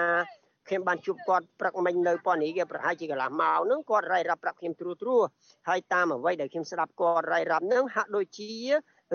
[0.70, 5.22] ខ្ញុំបានជួបគាត់ព្រឹកមិញនៅប៉ុននេះគេប្រហែលជាកន្លះម៉ោងហ្នឹងគាត់រាយរាប់ប្រាប់ខ្ញុំត្រួសត្រួស
[5.68, 8.52] ហើយតាមអ្វីដែលខ្ញុំស្ដាប់គាត់រាយរាប់ហ្នឹងហាក់ដូចជា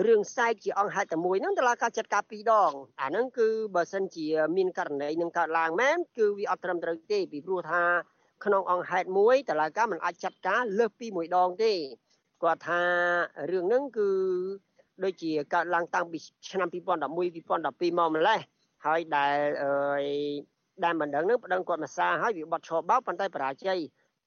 [0.07, 4.27] រឿងសែកជាអង្គហេតុតែមួយហ្នឹងតើការចាត់ការពីរដងអាហ្នឹងគឺបើសិនជា
[4.57, 7.83] មានករណីនឹងកើតឡើងមែនគឺវាអត់ត្រឹមត្រូវទេពីព្រោះថា
[8.45, 11.73] ក្នុងអង្គហេតុមួយតើការមិនអាចចាត់ការលើសពីមួយដងទេ
[12.43, 12.81] គាត់ថា
[13.51, 14.09] រឿងហ្នឹងគឺ
[15.03, 16.17] ដូចជាកើតឡើងតាំងពី
[16.51, 18.39] ឆ្នាំ2011 2012មកម្លេះ
[18.85, 20.54] ហើយដែលអឺ
[20.84, 23.78] ដែលមិនដឹងនឹងប្តឹងគាត់មកសារហើយវាបត់ឈរបោកប៉ុន្តែបរាជ័យ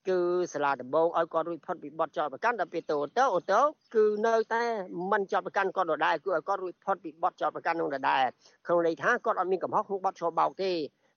[0.08, 0.20] គឺ
[0.54, 3.60] សាលាដំបងឲ្យគាត់រួចផុតពីបទចោទប្រកាន់ដល់ពេលទៅទៅអូទៅ
[3.96, 4.64] គឺនៅតែ
[5.12, 8.24] មិនចោទប្រកាន់គាត់ដដែលគឺឲ្យគាត់រួចផុតពីបទចោទប្រកាន់នោះដដែល
[8.66, 10.72] ក្នុងន័យថាគាត់អត់មានកំហុសក្នុងបទឈរបោកទេ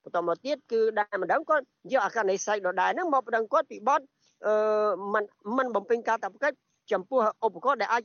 [0.05, 4.01] បន្តមកទៀតគឺដែលម្ដងគាត់យកអាការនៃស័យដដែលហ្នឹងមកប្តឹងគាត់ពីបទ
[4.47, 4.55] អឺ
[5.15, 5.25] มัน
[5.57, 6.57] มันបំពេញការតបកិច្ច
[6.93, 8.03] ចំពោះឧបករណ៍ដែលអាច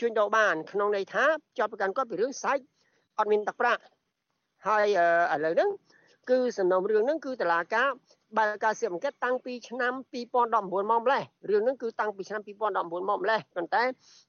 [0.00, 1.24] ជួញដូរបានក្នុងន័យថា
[1.58, 2.58] ចោទប្រកាន់គាត់ពីរឿងស័យ
[3.18, 3.80] អត់មានទឹកប្រាក់
[4.66, 4.86] ហើយ
[5.34, 5.70] ឥឡូវហ្នឹង
[6.29, 7.87] គឺសំណុំរឿងហ្នឹងគឺតឡាការ
[8.37, 13.83] បើការស៊ើបអង្កេតតាំងពីឆ្នាំ2019មកម្លេះរឿងហ្នឹងគឺតាំងពីឆ្នាំ2019មកម្លេះប៉ុន្តែ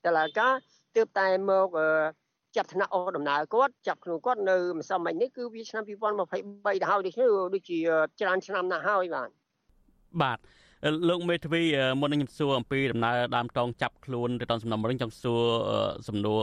[0.06, 0.52] តឡាការ
[0.96, 1.68] ទើបតែមក
[2.56, 7.78] ចាប់ថ្នាក់អស់ដំណើរគាត់ចាប់ខ្លួនគាត់នៅម្សិលមិញនេះគឺវាឆ្នាំ2023ទៅហើយដូចនេះដូចជា
[8.20, 9.28] ច្រើនឆ្នាំណាស់ហើយបាទ
[10.22, 10.38] បាទ
[11.08, 11.62] លោកមេធាវី
[12.00, 15.42] មុននឹងខ្ញុំសួរអំពីដំណើរដើមតងចាប់ខ្លួនទៅតាមសំណុំរឿងចង់សួរ
[16.08, 16.40] សំណួរ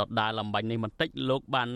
[0.00, 1.68] ដដាលអំបញ្ញនេះបន្តិចលោកបាន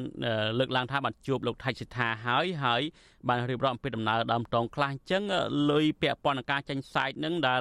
[0.59, 2.82] លើកឡើងថាបានជួបលោកថៃសិដ្ឋាហើយហើយ
[3.28, 5.22] បានរៀបរាប់អំពីដំណើរដើមតងខ្លះអញ្ចឹង
[5.70, 7.61] លុយពាក់ព័ន្ធនឹងការចាញ់សាច់នឹងដែល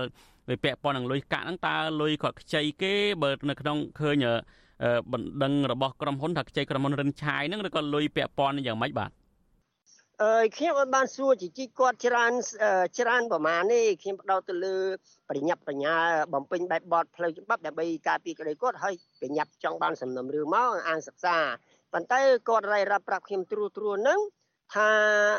[0.49, 4.25] វាពាក់ព័ន្ធនឹងលុយកាក់ហ្នឹងតើលុយគាត់ខ្ចីគេបើនៅក្នុងឃើញ
[5.11, 9.11] បណ្ដឹងរបស់ក្រុមហ៊ុនថាខ្ចីក្រុមហ៊ុនរិនឆាយហ្នឹងឬក៏លុយពាក់ព័ន្ធយ៉ាងម៉េចបាទ
[10.23, 12.33] អឺខ្ញុំអត់បានសួរជីជីគាត់ច្រើន
[12.99, 14.75] ច្រើនប្រមាណទេខ្ញុំបដោតទៅលើ
[15.29, 15.95] ប្រញាប់បញ្ញា
[16.33, 21.37] បំពេញបែបបទផ្លូវច្បាប់ដើម្បីការពារក្តីគាត់ហើយប្រញាប់ចង់បានសំណុំរឿងមកអានសិក្សា
[21.93, 24.19] ប៉ុន្តែគាត់រាយរាប់ប្រាប់ខ្ញុំត្រួសត្រួសនឹង
[24.75, 24.91] ថា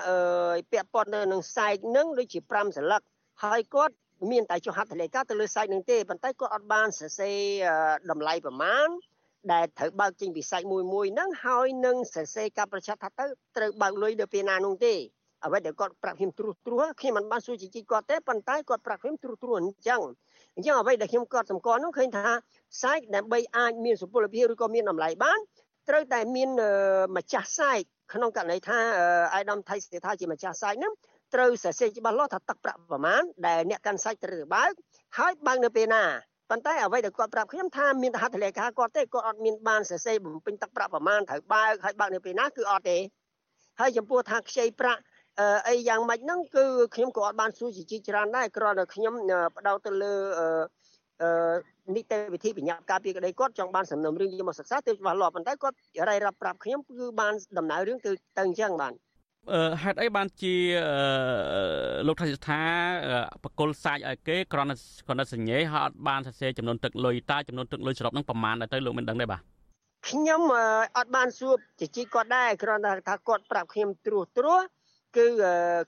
[0.09, 3.03] អឺពាក់ព័ន្ធនៅនឹងសែកនឹងដូចជា5សន្លឹក
[3.45, 3.95] ហើយគាត់
[4.31, 7.39] មានតែចុះហត្ថលេខាទៅលើសែកនឹងទេប៉ុន្តែគាត់អត់បានសរសេរ
[8.11, 8.89] តម្លៃប្រមាណ
[9.53, 13.27] ដែលត្រូវបើកចេញពីសាច់មួយមួយហ្នឹងហើយនឹងសរសេរការប្រឆាត់ថាទៅ
[13.57, 14.95] ត្រូវបើកលុយនៅពេលណានោះទេ
[15.45, 20.01] អ្វីដែលគាត់ប្រាប់ខ្ញុំត្រួសត្រាសខ្ញុំមិនបានសួរជីជីគាត់ទេប៉ុន្តែគាត់ប្រាប់ខ្ញុំត្រួសត្រាសអញ្ចឹង
[20.57, 22.29] អញ្ចឹងអ្វីដែលខ្ញុំគាត់សម្គាល់នោះឃើញថា
[22.83, 25.39] សាច់ដើម្បីអាចមានសុពលភាពឬក៏មានតម្លៃបាន
[25.89, 26.49] ត្រូវតែមាន
[27.17, 28.79] ម្ចាស់សាច់ក្នុងករណីថា
[29.35, 30.93] អាយដាមថៃសេថាជាម្ចាស់សាច់ហ្នឹង
[31.35, 34.73] ត្រូវសរសេរច្បាស់លាស់ថាទឹកប្រាក់ប្រមាណដែលអ្នកកាន់សាច់ត្រូវបើក
[35.19, 36.05] ហើយបើកនៅពេលណា
[36.51, 42.99] ប៉ុន្តែអ្វីដែលគាត់ប្រាប់ខ្ញុំថាមានហត្ថលេខាគាត់ទេគាត់អត់មានបានសរសេរបំពេញទឹកប្រាក់ប្រមាណត្រូវបើកហើយបើកនៅពេលណាគឺអត់ទេ
[43.81, 45.01] ហើយចំពោះថាខ្ចីប្រាក់
[45.69, 49.15] អីយ៉ាងម៉េចហ្នឹងគឺខ្ញុំក៏អត់បានសួរជាច្រើនដែរគ្រាន់តែខ្ញុំ
[49.55, 50.15] បដោតទៅលើ
[51.23, 51.31] អឺ
[51.97, 55.77] នីតិវិធីបញ្ញាការពីក្តីគាត់ចង់បានសំណុំរឿងយកមកសិក្សាទើបច្បាស់លាស់ប៉ុន្តែគាត់
[56.09, 58.93] រាយរាប់ប្រាប់ខ្ញុំគឺបានដំណើររឿងទៅទៅអញ្ចឹងបាទ
[59.83, 60.55] ហេតុអីបានជា
[62.07, 62.63] លោកថៃស្ថា
[63.45, 64.77] បកុលសាច់ឲ្យគេគ្រាន់តែ
[65.07, 69.41] គ្រាន់តែសញ្ញេហើយអត់បានសរសេរចំនួនទឹកលុយតើចំនួនទឹកលុយសរុបហ្នឹងប្រមាណដែរទៅលោកមិនដឹងទេបាទ
[70.09, 70.43] ខ្ញុំ
[70.99, 74.63] អត់បានសួរជជិះគាត់ដែរគ្រាន់តែថាគាត់ប្រាប់ខ្ញុំត្រួសត្រាស
[75.17, 75.27] គឺ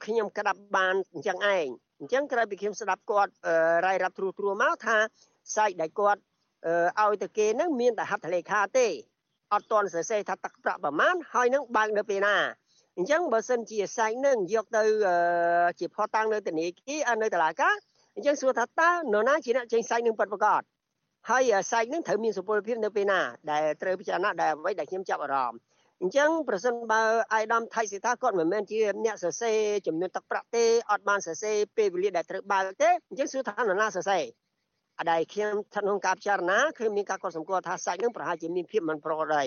[0.05, 1.67] ខ្ញុំក្តាប់បានអញ្ចឹងឯង
[2.01, 3.33] អញ្ចឹងក្រោយពីខ្ញុំស្ដាប់គាត់
[3.87, 4.97] រាយរាប់ត្រួសត្រាសមកថា
[5.57, 6.21] សាច់ដែលគាត់
[7.01, 8.87] ឲ្យទៅគេហ្នឹងមានតែហត្ថលេខាទេ
[9.53, 12.37] អត់ទាន់សរសេរថាទឹកប្រាក់ប្រមាណហើយនឹងបើកនៅពេលណា
[12.99, 14.83] អញ្ចឹងបើសិនជាសាច់នឹងយកទៅ
[15.81, 17.75] ជាផតាំងនៅធនាគារនៅតុលាការ
[18.17, 20.63] អញ្ចឹងសួរថាតើនរណាជាអ្នកចេញសាច់នឹងពិតប្រាកដ
[21.31, 23.21] ហើយសាច់នឹងត្រូវមានសុពលភាពនៅពេលណា
[23.51, 25.59] ដែលត្រូវពិចារណាដែលអ្វីដែលខ្ញុំចាប់អារម្មណ៍
[26.03, 34.25] អញ្ចឹងប្រសិនបើអាយដាមថៃសេថាគាត់មិនមែនជាអ្នកសរសេរចំនួនទឹកប្រាក់ទេអត់បានសរសេរពេលវេលាដែលត្រូវបើកទេអញ្ចឹងសួរថានរណាសរសេរ
[34.99, 39.45] អដែលខ្ញុំស្ថិតក្នុងការពិចារណាគឺមានការកត់សម្គាល់ថាសាច់នឹងប្រហែលជាមានភាពមិនប្រក្រតី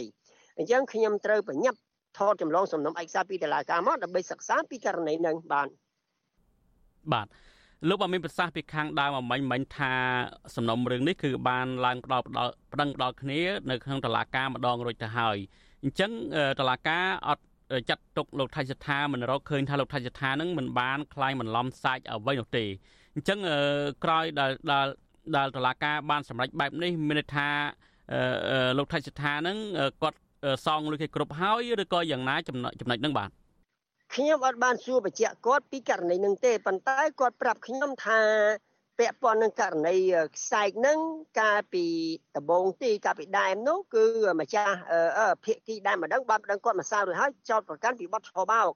[0.58, 1.78] អញ្ចឹងខ្ញុំត្រូវប្រញាប់
[2.19, 5.69] ថតចម្លងសំណុំឯកសារពីតុលាការមកដើម្បីសិក្សាពីករណីនឹងបាទ
[7.13, 7.27] បាទ
[7.89, 9.93] លោកបានមានប្រសាសន៍ពីខាងដើមអមិញមិញថា
[10.57, 13.41] សំណុំរឿងនេះគឺបានឡើងផ្ដល់ផ្ដល់ប្តឹងផ្ដល់គ្នា
[13.71, 15.37] នៅក្នុងតុលាការម្ដងរួចទៅហើយ
[15.83, 16.11] អញ្ចឹង
[16.61, 17.45] តុលាការអត់
[17.91, 22.65] ចាត់ទុកលោកថៃសថាមិនរកឃើញថាលោកថៃសថានឹងមិនបានคลายបន្លំសាច់អ្វីនោះទេ
[23.15, 23.39] អញ្ចឹង
[24.05, 24.87] ក្រោយដែលដែល
[25.37, 27.49] ដែលតុលាការបានសម្រេចបែបនេះមានន័យថា
[28.79, 29.57] លោកថៃសថានឹង
[30.03, 30.19] គាត់
[30.66, 33.30] សងលុយគេគ្រប់ហើយឬក៏យ៉ាងណាចំណុចចំណុចហ្នឹងបាទ
[34.14, 38.22] ខ្ញុំអត់បានសួរបញ្ជាក់គាត់ពីករណីនឹងទេប៉ុន្តែគាត់ប្រាប់ខ្ញុំថា
[39.00, 39.96] ពាក់ព័ន្ធនឹងករណី
[40.36, 41.00] ខ្សែកនឹង
[41.40, 41.86] កាលពី
[42.38, 44.06] ដបងទីកាលពីដើមនោះគឺ
[44.42, 44.76] ម្ចាស់
[45.46, 48.70] ភាគីដើមម្ដងបានម្ដងគាត់មកសាររួចហើយចោតប្រកាន់ពីបទឆោបោក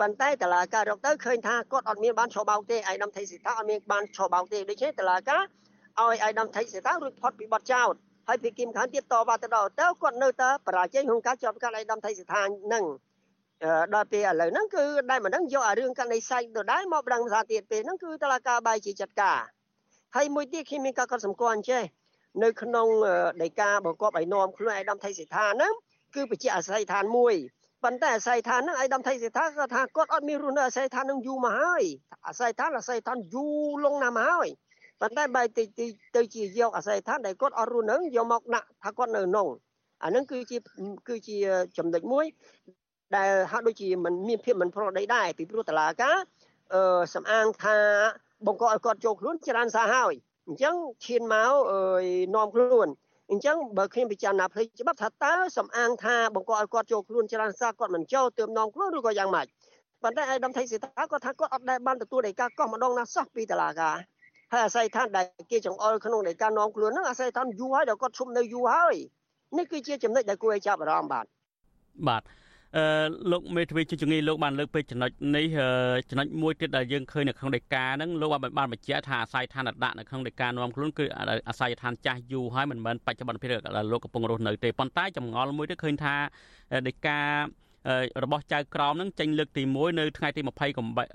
[0.00, 5.42] ប៉ុន្តែតឡាការរកទៅឃើញថាគាត់អត់មានបានឆោបោកទេឯកឧត្តមថៃសិដ្ឋាអត់មានបានឆោបោកទេដូច្នេះតឡាការ
[6.00, 7.94] ឲ្យឯកឧត្តមថៃសិដ្ឋារួចផុតពីបទចោត
[8.28, 12.84] ហើយពីគីមខានទៀតតវ៉ាទៅដល់ទៅគាត់នៅតែបរាជ័យក្នុងការជាប់កាត់ឯកឧត្តមថៃសិដ្ឋានឹង
[13.94, 19.40] ដល់ពេលឥឡូវហ្នឹងគឺដែលមិនដឹងយកអារឿងកាន់នៃសាច់ទៅដែរមកបដងភាសាទៀតពេលហ្នឹងគឺតឡាការបាយជាចាត់ការ
[20.16, 21.82] ហើយមួយទៀតខ្ញុំមានការកត់សម្គាល់អញ្ចេះ
[22.42, 22.86] នៅក្នុង
[23.42, 25.72] ដីកាបង្គាប់ឲ្យនាំខ្លួនឯកឧត្តមថៃសិដ្ឋាហ្នឹង
[26.14, 27.34] គឺបញ្ជាក់អាស័យដ្ឋានមួយ
[27.84, 31.82] ប៉ុន្តែអាស័យដ្ឋានហ្នឹងឯកឧត្តមថៃសិដ្ឋាគាត់ថាគាត់អត់មានរស់នៅអាស័យដ្ឋានហ្នឹងយូរមកហើយ
[32.28, 34.48] អាស័យដ្ឋានអាស័យដ្ឋានយូរលងណាស់មកហើយ
[35.00, 35.64] ប៉ុន្តែបែរទៅ
[36.16, 39.48] ទៅជាយកអាស័យដ្ឋានដែលគាត់អត់រស់នៅយកមកដាក់ថាគាត់នៅក្នុង
[40.04, 40.58] អានឹងគឺជា
[41.08, 41.36] គឺជា
[41.76, 42.26] ចំណុចមួយ
[43.16, 46.16] ដែលហាក់ដូចជាមិនមានភាពមិនប្រក្រតីដែរពីព្រោះតឡាការ
[46.74, 47.76] អឺសំអាងថា
[48.46, 50.14] បង្កឲ្យគាត់ចូលខ្លួនច្រើនសារហើយ
[50.48, 50.74] អញ្ចឹង
[51.04, 51.78] ឈានមកអឺ
[52.34, 52.88] នាំខ្លួន
[53.30, 59.46] អញ្ចឹងបើខ្ញុំពិចារណាផ្លេចច្បាប់ថាតើសំអាងថាបង្កឲ្យគាត់ចូលខ្លួនច្រើនសារគាត់មិនចូលទើបនាំខ្លួនឬក៏យ៉ាងម៉េច
[60.02, 63.96] ប៉ុន្តែឯកឧត្តមថៃសេតាគាត់ថាគាត់អត់ដែលបានទទួលដីកាកោះម្ដងណាសោះពីតឡាការ
[64.52, 68.94] ហើយអាស័យដ្ឋានដែលគេចង្អុលក្នុងនៃការនាំខ្លួនហ្នឹងអាស័យដ្ឋានយូរហើយដល់គាត់ឈុំនៅយូរហើយ
[69.58, 71.26] នេះគឺជាចំណុចដែលគួរឲ្យចាប់អារម្មណ៍បាទ
[72.08, 72.22] បាទ
[72.76, 72.84] អឺ
[73.32, 75.46] លោកមេធាវីជាជំងឺលោកបានលើកពេកចំណុចនេះ
[76.10, 81.04] ចំណុចមួយទៀតដែលយើងឃើញនៅក្នុងដីកាហ្នឹងលោកបានបានបញ្ជាក់ថាអាស័យដ្ឋានដាក់នៅក្នុងដីកានាំខ្លួនគឺ
[81.48, 83.48] អាស័យដ្ឋានចាស់យូរហើយមិនមែនបច្ចុប្បន្នភាព
[83.92, 86.14] លោកកំពុងរស់នៅទេប៉ុន្តែចម្ងល់មួយទៀតឃើញថា
[86.88, 87.18] ដីកា
[88.22, 91.08] របស់ចៅក្រមនឹងចេញលើកទី1នៅថ្ងៃទី20 28កុម្ភៈ2021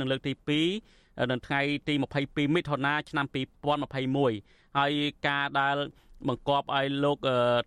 [0.00, 0.32] និងលើកទី
[0.78, 1.94] 2នៅថ្ងៃទី
[2.24, 3.26] 22មិថុនាឆ្នាំ
[4.22, 4.92] 2021ហើយ
[5.26, 5.76] ការដែល
[6.28, 7.16] បង្កប់ឲ្យលោក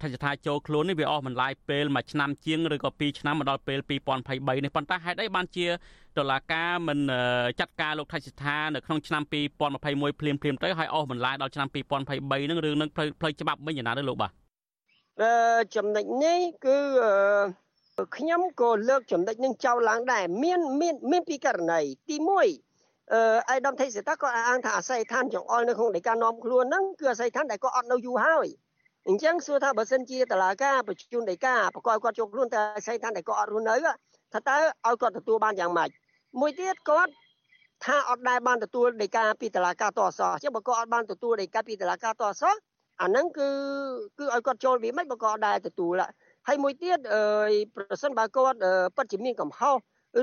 [0.02, 3.80] ថច្ចថាចូលខ្លួននេះវាអស់បន្លាយពេលមួយឆ្នាំជាងឬក៏2ឆ្នាំមកដល់ពេល
[4.22, 5.68] 2023នេះប៉ុន្តែហេតុអីបានជា
[6.18, 7.00] តុលាការមិន
[7.60, 14.41] ចាត់ការលោកថច្ចថានៅក្នុងឆ្នាំ2021ភ្លាមភ្លាមទៅហើយអស់បន្លាយដល់ឆ្នាំ2023នឹងរឿងនឹងផ្លូវច្បាប់វិញយ៉ាងណាទៅលោកបាទអឺ
[15.76, 16.78] ចំណុចនេះគឺ
[18.18, 22.30] ខ្ញុំក៏លើកចំណុចនឹងចោលឡើងដែរមានមានមានពីករណីទី1
[23.14, 28.48] អឺអៃដាមថេសេតាក៏អាងថាអាស័យដ្ឋានចង្អុលនៅក្នុងនៃការនាំខ្លួនហ្នឹងគឺអាស័យដ្ឋានដែលគាត់អត់នៅយូរហើយ
[29.08, 33.76] អញ្ចឹងសួរថាបើសិនជាតឡាការបញ្ជូនដីកាបកឲ្យគាត់ចូលខ្លួនតែអាស័យដ្ឋានដែលគាត់អត់រស់នៅ
[34.34, 34.58] ថាតើ
[34.88, 35.90] ឲ្យគាត់ទទួលបានយ៉ាងម៉េច
[36.40, 37.12] មួយទៀតគាត់
[37.86, 42.44] ថាអត់ដែលបានទទួលដីកាពីតឡាការតអសអញ្ចឹងបើគាត់អត់បានទទួលដីកាពីតឡាការតអស
[43.02, 43.50] អាហ្នឹងគឺ
[44.20, 46.02] គឺឲ្យគាត់ចូលវាមិនបើគាត់អត់ដែលទទួល
[46.48, 47.22] ហើយមួយទៀតអឺ
[47.76, 48.58] ប្រសិនបើគាត់
[48.96, 49.76] ពិតជាមានកំហុស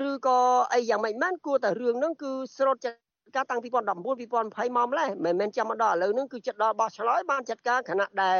[0.09, 0.39] ឬក៏
[0.75, 2.99] អីយ៉ាងម៉េចមែនគួរតែរឿងហ្នឹងគឺស្រូតចាត់
[3.37, 8.39] ការតាំង2019 2020មកម្លេះមិនមែនចាំមកដល់ឥឡូវហ្នឹងគឺចិត្តដល់បោះឆ្លោយបានចាត់ការខណៈដែល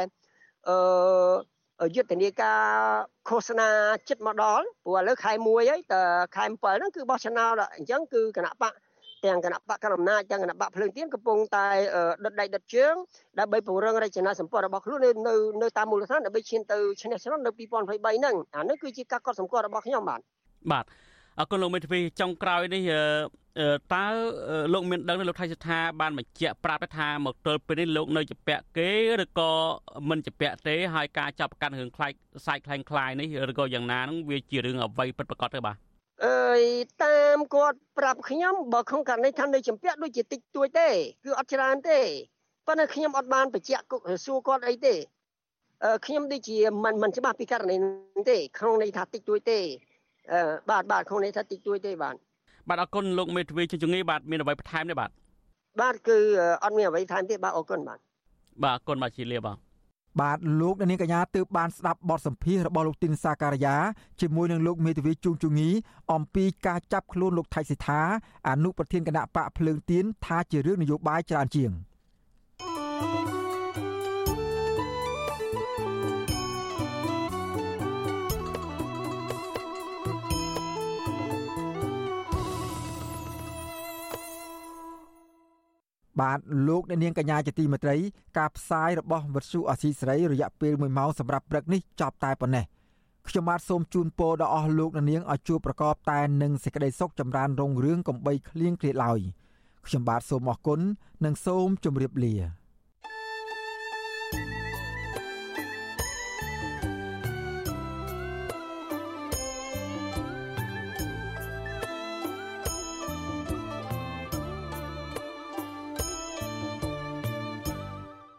[0.67, 2.61] អឺយុទ្ធនាការ
[3.29, 3.69] ឃោសនា
[4.09, 6.03] ចិត្តមកដល់ព្រោះឥឡូវខែ1ហើយតើ
[6.35, 8.73] ខែ7ហ្នឹងគឺបោះឆ្នោតអញ្ចឹងគឺគណៈបក
[9.25, 11.67] ទាំងគណៈបកកណ្ដាលអំណាចទាំងគណៈបកភ្លើងទៀនកំពុងតែ
[12.23, 12.93] ដុតដៃដុតជើង
[13.39, 15.11] ដើម្បីពង្រឹងរចនាសម្ព័ន្ធរបស់ខ្លួននៅ
[15.61, 17.59] នៅតាមមូលដ្ឋានដើម្បីឈានទៅឈ្នះឆ្នោតនៅ2023
[18.19, 20.21] ហ្នឹងអានេះគឺជាការកត់សម្គាល់របស់ខ្ញុំបាទ
[20.71, 20.85] បាទ
[21.39, 22.83] អរគុណលោកមេធាវីចុងក្រោយនេះ
[23.93, 24.05] តើ
[24.73, 28.91] លោកមានដឹងលោកថៃសថាបានបញ្ជាក់ប្រាប់ថាមកទល់ពេលនេះលោកនៅជាពាក់គេ
[29.23, 29.51] ឬក៏
[30.09, 32.11] មិនជាពាក់ទេហើយការចាប់ប្រកាន់រឿងខ្លាយ
[32.45, 35.75] សាច់ខ្លាំងខ្លាយនេះឬក៏យ៉ាងណានឹងវាជារឿងអ្វីពិតប្រាកដទេបាទ
[36.25, 36.61] អើយ
[37.03, 40.87] តាមគាត់ប្រាប់ខ្ញុំបើក្នុងករណីថានៅចម្ពាក់ដូចជាតិចតួចទេ
[41.23, 41.99] គឺអត់ច្រើនទេ
[42.67, 43.83] ប៉ុន្តែខ្ញុំអត់បានបញ្ជាក់
[44.25, 44.95] សួរគាត់អីទេ
[45.83, 47.75] អឺខ្ញុំដូចជាមិនមិនច្បាស់ពីករណី
[48.31, 49.59] ទេក្នុងន័យថាតិចតួចទេ
[50.31, 50.39] អឺ
[50.69, 52.15] បាទបាទក្នុងន័យថាតិចតួចទេបាទ
[52.69, 55.09] បាទអរគុណលោកមេធាវីជាជំងាយបាទមានអ្វីបន្ថែមទេបាទ
[55.81, 56.17] បាទគឺ
[56.63, 57.99] អត់មានអ្វីថែមទេបាទអរគុណបាទ
[58.63, 59.57] បាទអរគុណបាទជាលាបាទ
[60.19, 63.75] បាទលោកនាងកញ្ញាទើបបានស្ដាប់បទសម្ភាសរបស់លោកទីនសាការីយ៉ា
[64.21, 65.69] ជាមួយនឹងលោកមេធាវីជួងជងី
[66.13, 68.01] អំពីការចាប់ខ្លួនលោកថៃសិដ្ឋា
[68.49, 71.71] អនុប្រធានគណៈបកភ្លើងទៀនថាជារឿងនយោបាយច្រើនជាង
[73.01, 73.28] thank you
[86.19, 87.97] បាទលោកអ្នកនាងកញ្ញាជាទីមេត្រី
[88.37, 92.65] ការផ្សាយរបស់វិទ្យុអស៊ីសេរីរយៈពេល1ម៉ោងសម្រាប់ព្រឹកនេះចប់តែប៉ុណ្ណេះ
[93.27, 99.19] ខ្ញុំបាទសូមជូនពរដល់អស់លោកអ្នកនាងឲ្យជួបប្រកបតែនឹងសេចក្តីសុខចម្រើនរុងរឿងកំបីគ្លៀងគ្លាតឡើយ
[99.85, 100.79] ខ្ញុំបាទសូមអរគុណ
[101.25, 102.58] និងសូមជម្រាបលា